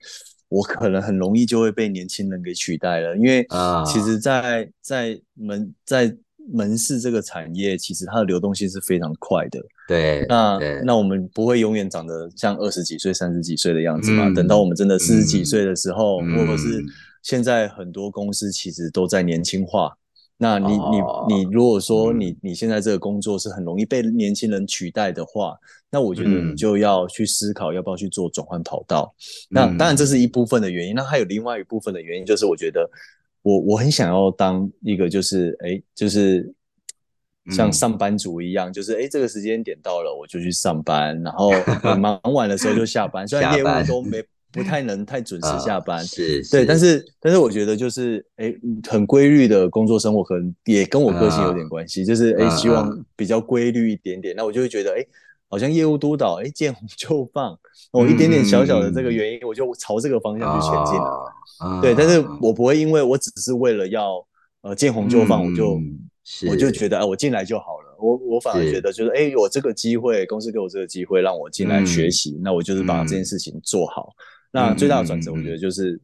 [0.48, 3.14] 我可能很容易就会被年轻人给取代了。
[3.18, 6.16] 因为啊，其实，在在门在。
[6.50, 10.26] 门市这个产业其实它的流动性是非常快的，对。
[10.28, 14.30] 那那我们不会永远长得像二十几岁、三十几岁的样子嘛？
[14.36, 16.84] 等到我们真的四十几岁的时候，或者是
[17.24, 19.98] 现在很多公司其实都在年轻化。
[20.38, 25.58] 那你你你如果说你你现在这个工作是很容易被年轻人取代的话，
[25.90, 29.14] 那我觉得你就要去思考要不要去做转换跑道。
[29.50, 32.90] 那当然这是一部分的原因，那还有另外一部分的原因就是我觉得。
[33.44, 36.54] 我我很想要当一个，就是哎，就是
[37.52, 41.52] 像上班族一样，就是哎，这个时间点到了，我就去上班，然后
[42.00, 43.28] 忙完的时候就下班。
[43.28, 48.54] 虽然业务都没不太能太准时下班，是，对，但是但是我觉得就是哎，
[48.90, 54.34] 很规律的工作生活，可能也跟我个性有点关系，就是哎，希望比较规律一点点。
[54.36, 55.06] 那我就会觉得哎，
[55.50, 57.58] 好像业务督导，哎，见红就放，
[57.92, 61.82] 我一点点小小的这个原因，我就朝这个方向去前进了。
[61.82, 64.26] 对，但是我不会因为我只是为了要
[64.62, 65.80] 呃见红就放，我就
[66.50, 67.96] 我就觉得啊，我进来就好了。
[68.00, 74.14] 我我反而觉得就是，哎，我这个机会，公司给我这个机会让我进来学习，那我就是把这件事情做好。
[74.52, 76.00] 那最大的转折，我觉得就是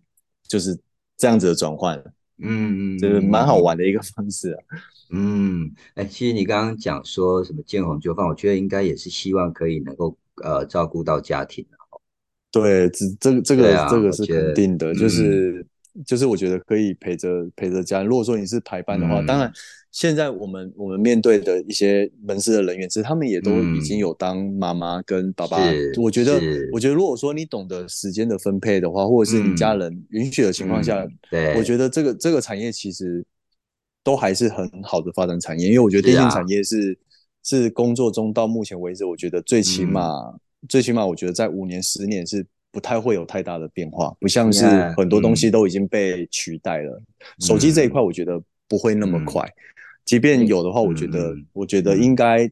[0.47, 0.77] 就是
[1.17, 1.97] 这样子的转换，
[2.39, 4.63] 嗯嗯，就是蛮好玩的一个方式啊。
[5.11, 11.77] 嗯，哎，其实你刚刚讲说什么见红就放，我觉得应该也是希望可以能够呃照顾到家庭的。
[12.51, 15.65] 对，这这个这个这个是肯定的，就是
[16.05, 18.07] 就是我觉得可以陪着陪着家人。
[18.07, 19.51] 如果说你是排班的话，当然
[19.93, 25.57] 现在我们我们面对的一些门市的人员，其实他们也都已经有当妈妈跟爸爸。
[26.01, 26.41] 我觉得
[26.73, 33.23] 我觉得如果说你懂得时间的分配的话，或者是你家人允许的情况下，对，我觉得这个这个产业其实
[34.03, 35.67] 都还是很好的发展产业。
[35.67, 36.97] 因为我觉得电信产业是
[37.43, 40.35] 是工作中到目前为止，我觉得最起码。
[40.69, 44.65] 最起码，我觉得在五年、十年是不太会有太大的变化，不像是
[44.95, 47.01] 很多东西都已经被取代了。
[47.41, 49.45] 手机这一块，我觉得不会那么快。
[50.05, 52.49] 即便有的话，我觉得，我觉得应该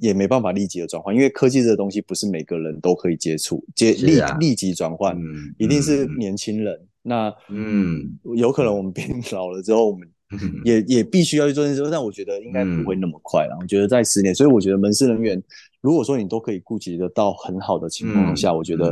[0.00, 5.16] 也没办法立即的转换，因为科技这个东西不是每个人都可以接触、接立立即转换，
[5.58, 6.80] 一定是年轻人。
[7.02, 10.08] 那嗯，有可能我们变老了之后，我们
[10.64, 13.58] 也也必须要去做这件事，但我觉得应该不会那么快了。
[13.60, 15.42] 我觉得在十年，所以我觉得门市人员。
[15.80, 18.90] 如果说你都可以顾及得到很好的情况下，我觉得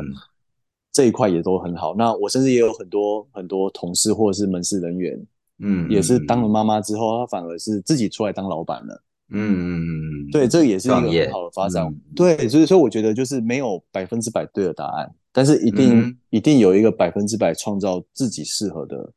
[0.92, 1.94] 这一块也都很好。
[1.96, 5.18] 那我甚至也有很多很多同事或者是门市人员，
[5.62, 9.02] 嗯，也是当了妈妈之后，她反而是自己出来当老板了。
[9.30, 11.94] 嗯嗯嗯，对，这个也是一个很好的发展。
[12.14, 19.12] 对，所以说我觉得就是没有百分之百对的答案，但是一定一定有一个百分之百创造自己适合的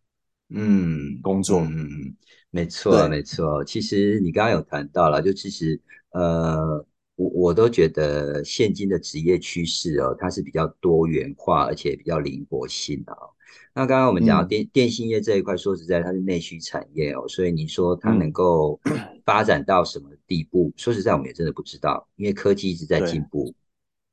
[0.50, 1.60] 嗯工作。
[1.62, 2.16] 嗯嗯，
[2.52, 3.64] 没错没错。
[3.66, 5.82] 其实你刚刚有谈到了，就其实
[6.12, 6.86] 呃。
[7.18, 13.32] 我我都觉得现今的职业趋势哦，它是比较多元化，而且比较灵活性的哦。
[13.78, 18.80] 那刚刚我们讲到电电信业这一块，说实在，它是内需产业哦，所以你说它能够
[19.26, 20.72] 发展到什么地步？
[20.78, 23.54] 说实在，我们也真的不知道，因为科技一直在进步。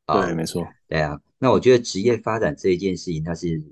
[0.06, 0.66] 对，没错。
[0.88, 3.62] 对啊，那我觉得职业发展这一件事情，它是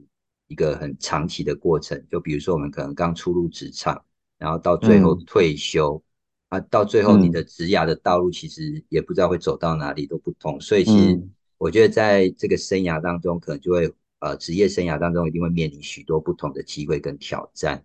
[0.47, 2.01] 一个很长期的过程。
[2.09, 4.01] 就比如说，我们可能刚初入职场，
[4.39, 6.03] 然后到最后退休。
[6.51, 11.21] 啊，到最后你的职涯的道路其实也不知道会走到哪里都不同，所以其实
[11.59, 13.89] 我觉得在这个生涯当中，可能就会
[14.21, 17.85] 呃职业生涯当中一定会面临许多不同的机会跟挑战。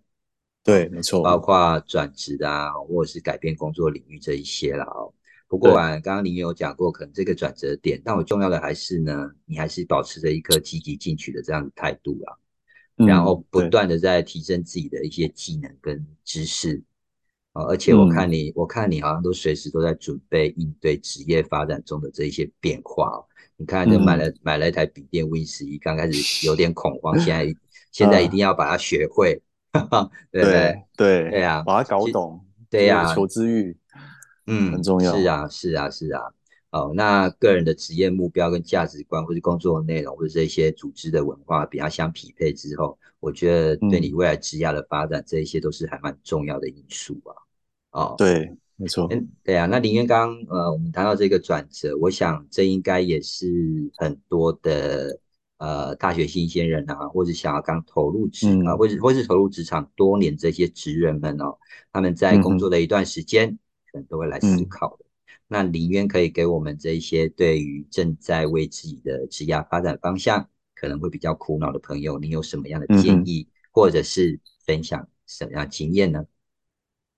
[0.63, 5.13] 对，没错，包括转职啊，或者是改变工作领域这一些了哦。
[5.47, 12.33] 不过啊，刚刚您有讲过，可能这个转折点，但我重要的还是呢，你还是保持着一颗积极进取的这样的态度啊，
[13.05, 16.81] 然后不断的在提升自己的一些技能跟知识。
[17.53, 23.23] 啊，而且我看你，我看你好像都随时都在准备应对职业发展中的这一些变化。
[23.57, 27.55] 你看，就买了买了一台笔电 Win 十一，刚开始有点恐慌，现在
[27.91, 29.41] 现在一定要把它学会，
[30.31, 30.83] 对不对？
[30.97, 33.77] 对对呀，把它搞懂，对呀，求知欲，
[34.47, 35.15] 嗯，很重要。
[35.17, 36.21] 是啊，是啊，是啊。
[36.71, 47.31] 哦，那个人的职业目标跟价值观，或者工作内容，或者这些组织的文化比较相匹配之后，我觉得对你未来职业的发展，这一些都是还蛮重要的因素啊。
[47.91, 55.17] 哦，对，没错，嗯，对啊，那林渊刚，呃，我们谈到这个转折，我想这应该也是很多的
[55.57, 61.57] 呃大学新鲜人啊，或者想要刚投入职啊，或者或是投入职场多年这些职人们哦，
[61.93, 63.57] 他们在工作的一段时间，
[63.91, 65.05] 可能都会来思考的。
[65.47, 76.25] 那林渊可以给我们这一些对于正在为自己的职业发展方向可能会比较苦恼的朋友，你有什么样的建议，或者是分享什么样经验呢？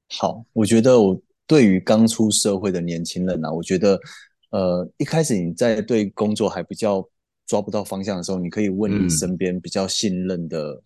[0.10, 4.00] 好，我觉得我对于刚出社会的年轻人呢，我觉得，
[4.52, 7.04] 呃，一开始你在对工作还比较
[7.48, 10.82] 抓不到方向的时候，你可以问你身边比较信任的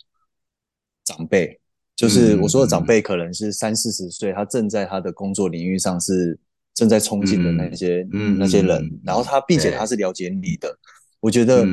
[1.03, 1.59] 长辈，
[1.95, 6.37] 就是我说的长辈，可能是三四十岁，他正在他的工作领域上是
[6.73, 8.07] 正在冲劲的那些
[8.37, 10.77] 那些人，然后他并且他是了解你的，
[11.19, 11.65] 我觉得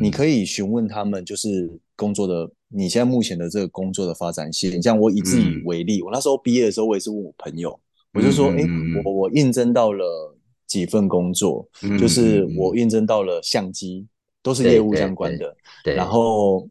[0.00, 2.50] 你可以询问他们，就是工作的。
[2.74, 7.78] 你现在目前的这个工作的发展性，像我以自己为例，我那时候毕业的时候，我也是问我朋友，
[8.12, 8.64] 我就说，哎，
[9.04, 10.36] 我我应征到了
[10.66, 14.06] 几份工作，就是我应征到了相机，
[14.42, 16.68] 都是业务相关的，然后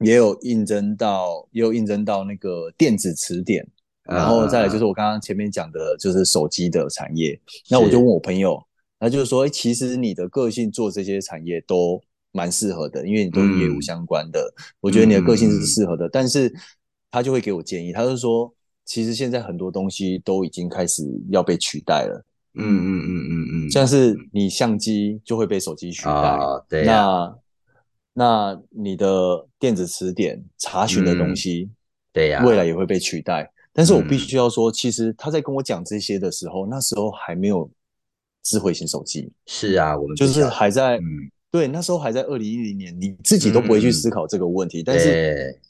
[0.00, 3.66] 也有应征到，也有应征到那个电子词典，
[4.04, 7.40] 然后再来就是我刚刚前面讲的，就是手机的产业。
[7.70, 8.62] 那我就问我朋友，
[8.98, 12.02] 他就是说，哎，其实你的个性做这些产业都。
[12.32, 14.52] 蛮适合的，因为你都是业务相关的，
[14.82, 16.06] 我觉得你的个性是适合的。
[16.06, 16.52] 但是
[17.10, 18.52] 他就会给我建议，他就说，
[18.86, 22.24] 其实现在很多东西都已经开始要被取代了，
[22.54, 26.94] 嗯嗯嗯嗯嗯，像是你相机就会被手机取代，哦对呀。
[26.94, 27.38] 那
[28.18, 31.68] 那你的电子词典查询的东西，
[32.12, 33.52] 对呀，未来也会被取代。
[33.74, 34.18] 但是我必嗯。
[34.18, 37.68] 须要说，其实他在跟我讲这些的时候，那时候还没有
[38.42, 41.04] 智慧型手机，是啊，我们就是还在、嗯，
[41.50, 45.60] 对那时候还在二零一零年，你自己都不会去思考这个问题，但是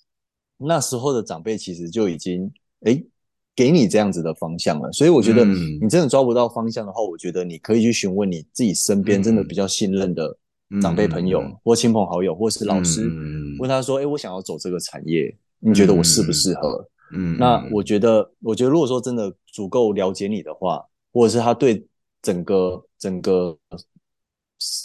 [0.58, 2.48] 那时候的长辈其实就已经
[2.84, 3.06] 诶
[3.54, 5.78] 给你这样子的方向了，所以我觉得嗯。
[5.80, 10.36] 你真的抓不到方向的话，我觉得你可以去询问你自己身边真的比较信任的
[10.82, 21.86] 长辈朋友、或亲朋好友，或是老师，嗯问他说：“诶，我想要走这个产业，你觉得我适不适合？”嗯，那我觉得，我觉得如果说真的足够了解你的话，或者是他对
[22.20, 23.56] 整个整个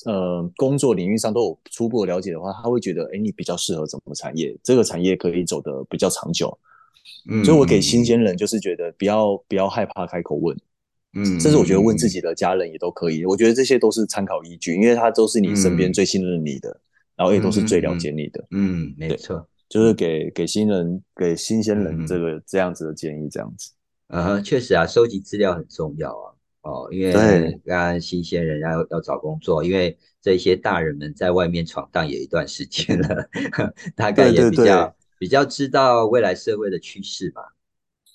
[0.05, 4.55] 呃工作领域上都有初步的了解的话，他会觉得，哎，你比较适合什么产业？
[4.63, 6.57] 这个产业可以走得比较长久。
[7.29, 10.57] 嗯所以我给新鲜人就是觉得不要不要害怕开口问，
[11.13, 13.25] 嗯，甚至我觉得问自己的家人也都可以。
[13.25, 16.79] 我觉得这些都是参考依据，因为他都是你身边嗯最信任你的，
[17.15, 18.43] 然后也都是最了解你的。
[18.51, 23.71] 嗯，没错，就是给给新人给新鲜人嗯这个这样子的建议，这样子。
[24.07, 26.33] 嗯哼，确实啊，收集资料很重要啊。
[26.63, 33.29] 哦，因为对刚刚新鲜人要要找工作，因为这些大人们在外面闯荡也一段时间了，
[33.95, 37.53] 大概也比较比较知道未来社会的趋势吧。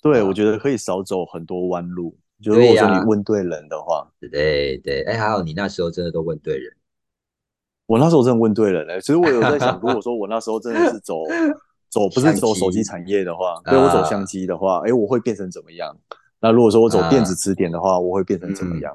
[0.01, 2.13] 对，啊我觉得可以少走很多弯路。
[2.43, 6.75] 就如果说你问对人的话，对对，哎，还好你那时候真的都问对人。
[7.85, 11.23] 我那时候真的问对人了、其实我有在想， 如果说我那时候真的是走
[11.89, 15.97] 走不是走手机产业的话，啊对我走相机的话，哎，我会变成怎么样？
[16.41, 18.93] 那如果说我走啊电子词典的话，我会变成怎么样？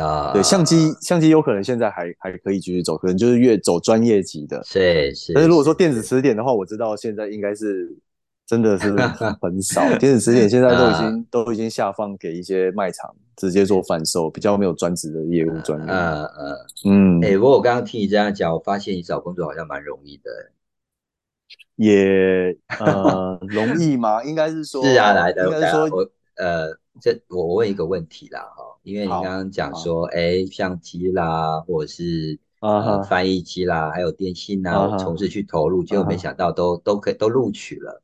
[0.00, 4.62] 啊，对，相机相机有可能现在还还可以继续走，可能就是越走专业级的。
[4.64, 7.96] 是是，但是如果说电子词典的话，我知道现在应该是
[8.46, 8.92] 真的是
[9.40, 15.88] 很少，电子词典现在都已经、都已经下放给一些卖场直接做贩售，比较没有专职的业务专员。
[15.88, 20.30] 嗯嗯，嗯，哎，不过我刚刚听你这样讲，我发现你找工作好像蛮容易的。
[21.76, 24.22] 也呃容易吗？
[24.22, 26.68] 应该是说是啊，来的，应该是说我呃，
[27.00, 38.02] 这我我问一个问题啦哈，因为你好刚刚讲说，哎，相机啦，或者是呃翻译机啦，还有电信啊，从事去投入，结果没想到都都可以都录取了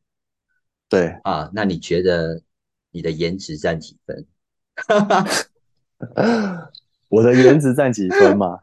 [0.89, 1.51] 对，啊。
[1.53, 2.43] 那你觉得
[2.91, 4.26] 你的颜值占几分？
[7.11, 8.59] 我的颜值占几分嘛？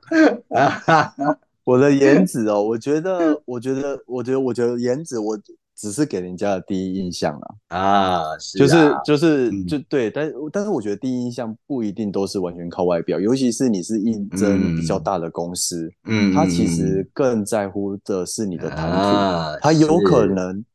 [1.63, 5.37] 我的颜值哦，我觉得，我觉得，我觉得，我觉得颜值，我
[5.77, 9.67] 只是给人家的第一印象啊，啊，是就是啊就是嗯。
[9.67, 20.65] 就对，但但是我觉得第一印象不一定都是完全靠外表，尤其是你是应征比较大的公司，嗯，他其嗯实更在乎的是你的谈吐，啊，他有可能嗯。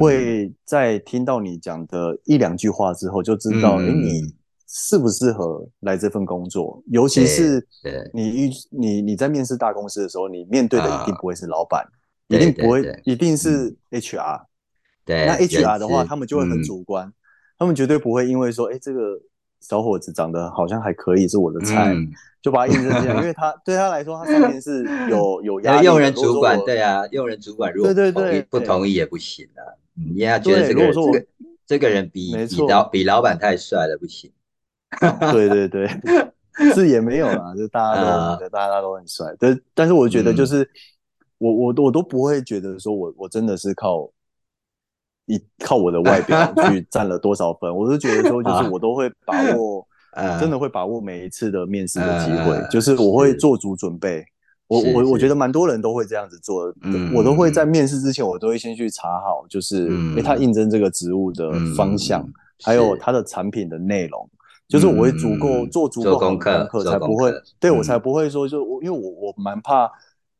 [0.00, 4.34] 会在听到你讲的一两句话之后，就知道，哎、嗯你
[4.66, 6.82] 适不适合来这份工作？
[6.90, 11.86] 尤其是对你遇你你在面试大公司的时候，你面对的一定不会是老板，
[12.28, 14.42] 对一定不会对对，一定是 HR。
[15.08, 17.10] 对，那 HR 的话，他们就会很嗯主观，
[17.58, 19.18] 他们绝对不会因为说，哎、这个
[19.60, 22.10] 小伙子长得好像还可以，是我的菜，嗯
[22.42, 25.78] 就把他应征进来， 因为他对他来说，他上面是有 有压力。
[25.78, 29.64] 那用人主管对啊，用人主管如果对对不同意对不同意也不行啊。
[29.94, 31.26] 你要觉得这个人如果说我这个
[31.66, 34.30] 这个人比比老比老板太帅了不行。
[35.32, 35.88] 对对对，
[36.74, 40.68] 是也没有啦，就大家啊都、大家都很帅，但但是我觉得嗯就是、
[41.38, 44.08] 我我我都不会觉得说我我真的是靠
[45.28, 54.24] 一靠我的外表 去占了多少分，我是觉得说就是啊我都会把握， 嗯真的会把握每一次的面试的机嗯会，嗯就是我会做足准备。
[54.66, 62.32] 我我我觉得蛮多人都会这样子做，嗯我都会在面试之前，我都会先去查好，就是嗯诶他应征这个职务的方向，嗯
[62.64, 64.28] 还有他的产品的内容，
[64.68, 69.86] 就是我会足够、嗯做足够好功课才不会对我才不会说就我因为我我蛮怕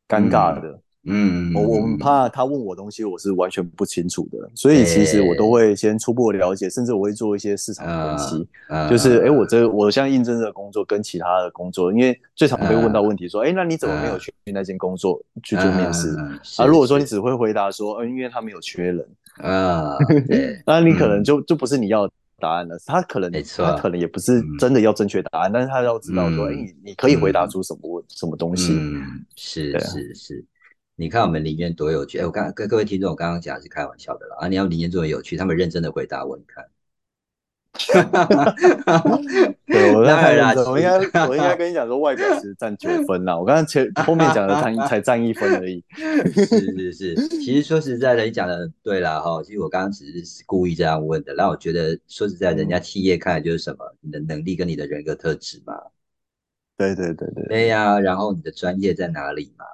[0.09, 16.14] 尴尬的，嗯，我我们怕他问我东西我是完全不清楚的，所以其实我都会先初步了解，甚至我会做一些市场分析，嗯就是诶我这我现在应征这个工作跟其他的工作，因为最常被问到问题说，诶那你怎么没有去那间工作去做面试？
[16.18, 19.96] 嗯啊，如果说你只会回答说，嗯，因为他没有缺人，啊，
[20.28, 21.24] 对，那你可能嗯。
[21.24, 22.78] 就就不是你要答案了。
[22.86, 28.72] 他可能没错他可能也不是真的要正确答案，但是他要知道说，哎、嗯你你可以回答出什么问什么东西。
[28.78, 29.03] 嗯，
[29.36, 30.44] 是是是，
[31.01, 32.18] 你看我们林院多有趣。
[32.18, 34.36] 哎，我刚跟各位听众，我刚刚讲的是开玩笑的啦。
[34.40, 36.64] 啊，你要林院这么有趣，他们认真的回答我，你看，
[39.64, 40.99] 对我在太认真，当然啦我应该
[41.30, 43.38] 我应该跟你讲说，外表其实占九分啦。
[43.38, 45.84] 我刚刚前后面讲的才才占一分而已。
[46.34, 49.40] 是是是，其实说实在的，你讲的很对啦哈。
[49.44, 55.74] 其实我刚刚只是故意这样问的，让我觉得说实在，人家企业看的就是什么，你的能力跟你的人格特质嘛。
[56.76, 59.64] 对对对对，对呀、然后你的专业在哪里嘛？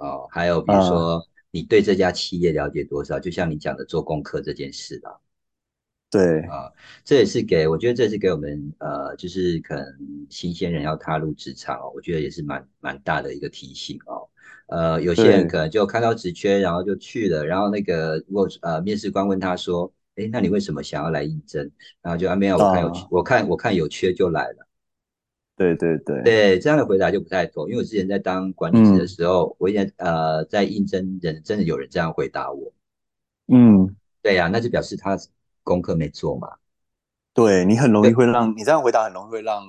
[0.00, 5.18] 哦，还有比如说你对这家企业了解多少，就像你讲的做功课这件事啦。
[6.10, 6.72] 对，啊，
[7.04, 9.84] 这也是给我觉得这是给我们呃，就是可能
[10.28, 14.28] 新鲜人要踏入职场哦，我觉得也是蛮蛮大的一个提醒哦。
[14.66, 21.70] 呃，有些人可能就看到职缺，然后就去了，然后那个如果呃面试官问他说，诶，那你为什么想要来应征？
[22.02, 24.66] 然后就啊没有，我看有啊我看我看有缺就来了。
[25.60, 32.72] 对对对，对，这样的回答就不太妥，因为我之前在当管理者的嗯时候，我也呃在应征人，真的有人这样回答我。
[33.48, 35.18] 嗯，对呀、那就表示他
[35.62, 36.48] 功课没做嘛。
[37.34, 39.62] 对你很容易会让你这样回答，很容易会让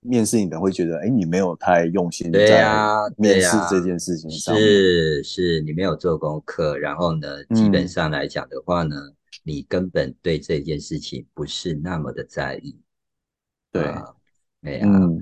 [0.00, 2.66] 面试你的人会觉得，哎，你没有太用心对在
[3.16, 4.64] 面试这件事情上面。
[4.64, 8.96] 是是，你没有做功课，然后呢，基本嗯上来讲的话呢，
[9.44, 12.76] 你根本对这件事情不是那么的在意。
[13.70, 14.14] 对，啊，
[14.62, 15.18] 对呀、嗯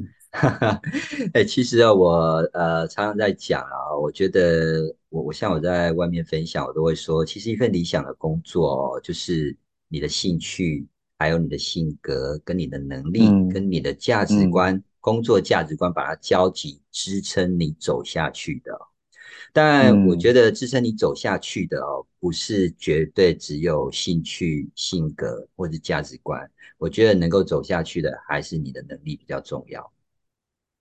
[1.32, 9.57] 哎、其实啊，我呃常常在讲啊，我觉得我我像我在外面分享，我都会说，其实一份理想的工作哦，就是
[9.89, 10.87] 你的兴趣，
[11.18, 18.80] 还有你的性格，跟你的能力，嗯跟你的价值观、工作价值观，把它交集，支撑你走下去的哦。
[19.59, 26.39] 但我嗯觉得支撑你走下去的哦，不是绝对只有兴趣、性格或者价值观。
[26.77, 29.91] 我觉得能够走下去的，还是你的能力比较重要。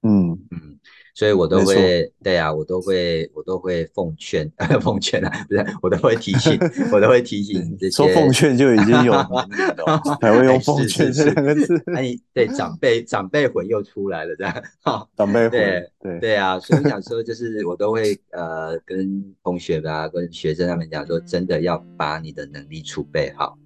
[0.06, 0.78] 嗯，嗯，
[1.16, 4.52] 所以我都会，对啊，我都会，我都会奉劝，
[4.82, 6.60] 奉劝啊，不是，我都会提醒，
[6.94, 11.82] 我都会提醒这些说奉劝就已经有 年龄了，才会用奉劝这两个字。
[11.96, 23.58] 哎，你对长辈长辈魂又出来了，这样，哈，长辈魂对，对，对啊，所以我想说，就是我都会呃跟同学吧，跟学生他们讲说，真的要把你的能力储备好，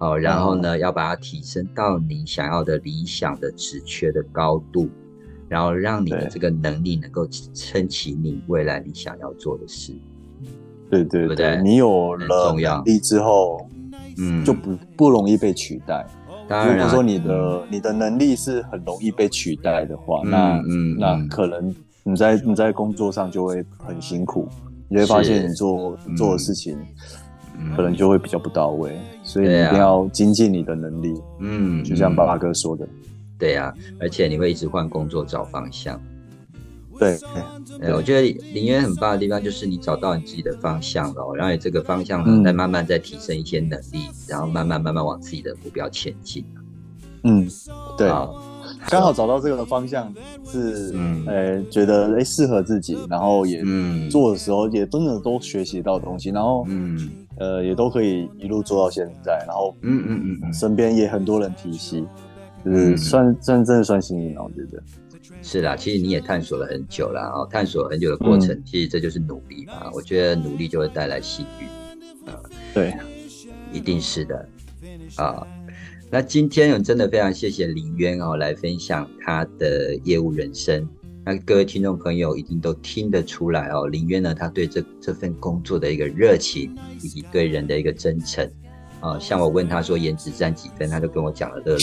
[0.00, 4.88] 哦，然后呢，要把它提升到你想要的理想的职缺的高度，
[5.48, 9.92] 然后让你的对这个能力能够撑起你未来你想要做的事。
[10.90, 13.66] 对对对你有了能力之后，
[14.18, 16.06] 嗯，就不不容易被取代。
[16.48, 21.74] 当然啊如果说你的你的能力是很容易被取代的话，嗯那嗯那嗯可能
[22.04, 24.48] 你在你在工作上就会很辛苦，
[24.88, 26.78] 你会发现你做嗯做的事情
[27.58, 31.20] 嗯可能就会比较不到位，所以一定要精进你的能力。
[31.40, 32.88] 嗯，就像嗯爸爸哥说的，
[33.38, 36.00] 对啊，而且你会一直换工作找方向。
[36.98, 37.16] 对，
[37.80, 42.42] 呃，我觉得林渊很棒的地方就是你找到你自己的方向了哦，然后你这个方向呢，嗯。
[42.42, 46.44] 再慢慢再提升一些能力，然后慢慢慢慢往自己的目标前进。
[47.22, 47.46] 嗯，
[47.96, 48.44] 对，好。
[48.90, 50.12] 刚好找到这个方向
[50.44, 51.24] 是，嗯。
[51.26, 54.10] 呃，觉得哎适合自己，然后也嗯。
[54.10, 57.10] 做的时候也真的都学习到东西，然后嗯。
[57.38, 62.02] 呃也都可以一路做到现在，然后嗯嗯嗯嗯，身边也很多人提携，
[62.64, 64.82] 就是嗯算算真正算幸运了，我觉得。
[65.42, 69.90] 是啦，其实你也探索了很久了哦，探索很久的过程，嗯其实这就是努力嘛。
[69.92, 72.30] 我觉得努力就会带来幸运。
[72.30, 72.40] 啊
[72.74, 72.94] 对，
[73.72, 74.48] 一定是的
[75.16, 75.46] 啊。
[76.10, 80.88] 那今天我真的非常谢谢林渊哦，来分享他的业务人生。
[81.24, 88.50] 那各位听众朋友一定都听得出来哦，林渊呢，他对这这份工作的一个热情，以及对人的一个真诚。
[89.00, 91.78] 啊，像我问他说颜值占几分，他就跟我讲了乐乐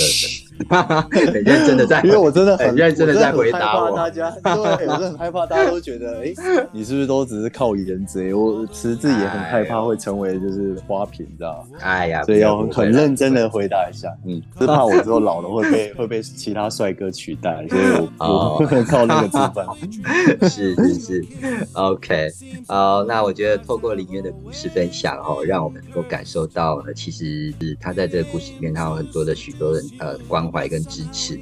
[0.69, 6.33] 分，很认真的在，因为我真的很认真的在回答我大家，对，我真的很害怕大家都觉得，哎、
[6.71, 8.33] 你是不是都只是靠颜值？
[8.35, 11.77] 我其实自己也很害怕会成为就是花瓶，你知道吗？
[11.81, 19.65] 哎呀，所以要很认真的回答一下，嗯，是怕我之后老了会被会被其他帅哥取代，所以我哦我不能靠那个吃饭。
[20.49, 21.25] 是是是
[21.73, 22.29] ，OK，
[22.67, 31.39] 好，那我觉得透过林渊的故事分享哦，让我们能够感受到，呃，其实是他在这个故事里面，他有很多的许多人呃关怀跟支持，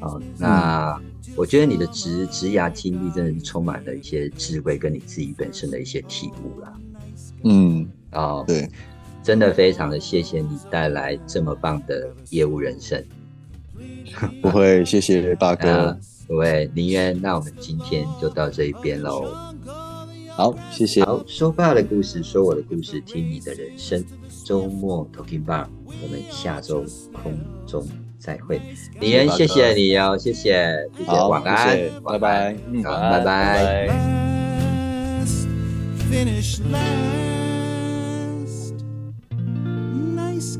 [0.00, 0.98] 哦，那
[1.36, 6.72] 我觉得你的职职涯经历真的是充满了一些智慧，跟你自己本身的一些体悟啦，
[7.42, 8.66] 嗯，哦，对，
[9.22, 13.04] 真的非常的谢谢你带来这么棒的业务人生。
[14.40, 19.30] 不会，谢谢 大哥啊。，各位林渊，那我们今天就到这一边喽。
[20.30, 21.04] 好，谢谢。
[21.04, 24.02] 好，说爸的故事，说我的故事，听你的人生。
[24.44, 25.66] 周末 Talking Bar，
[26.02, 27.32] 我们下周空
[27.66, 27.84] 中
[28.18, 28.60] 再会。
[29.00, 33.88] 李恩，谢谢你哦，谢谢，谢谢，晚安，拜拜，嗯，好，拜拜。
[36.10, 36.84] Finish last.
[40.14, 40.58] Nice.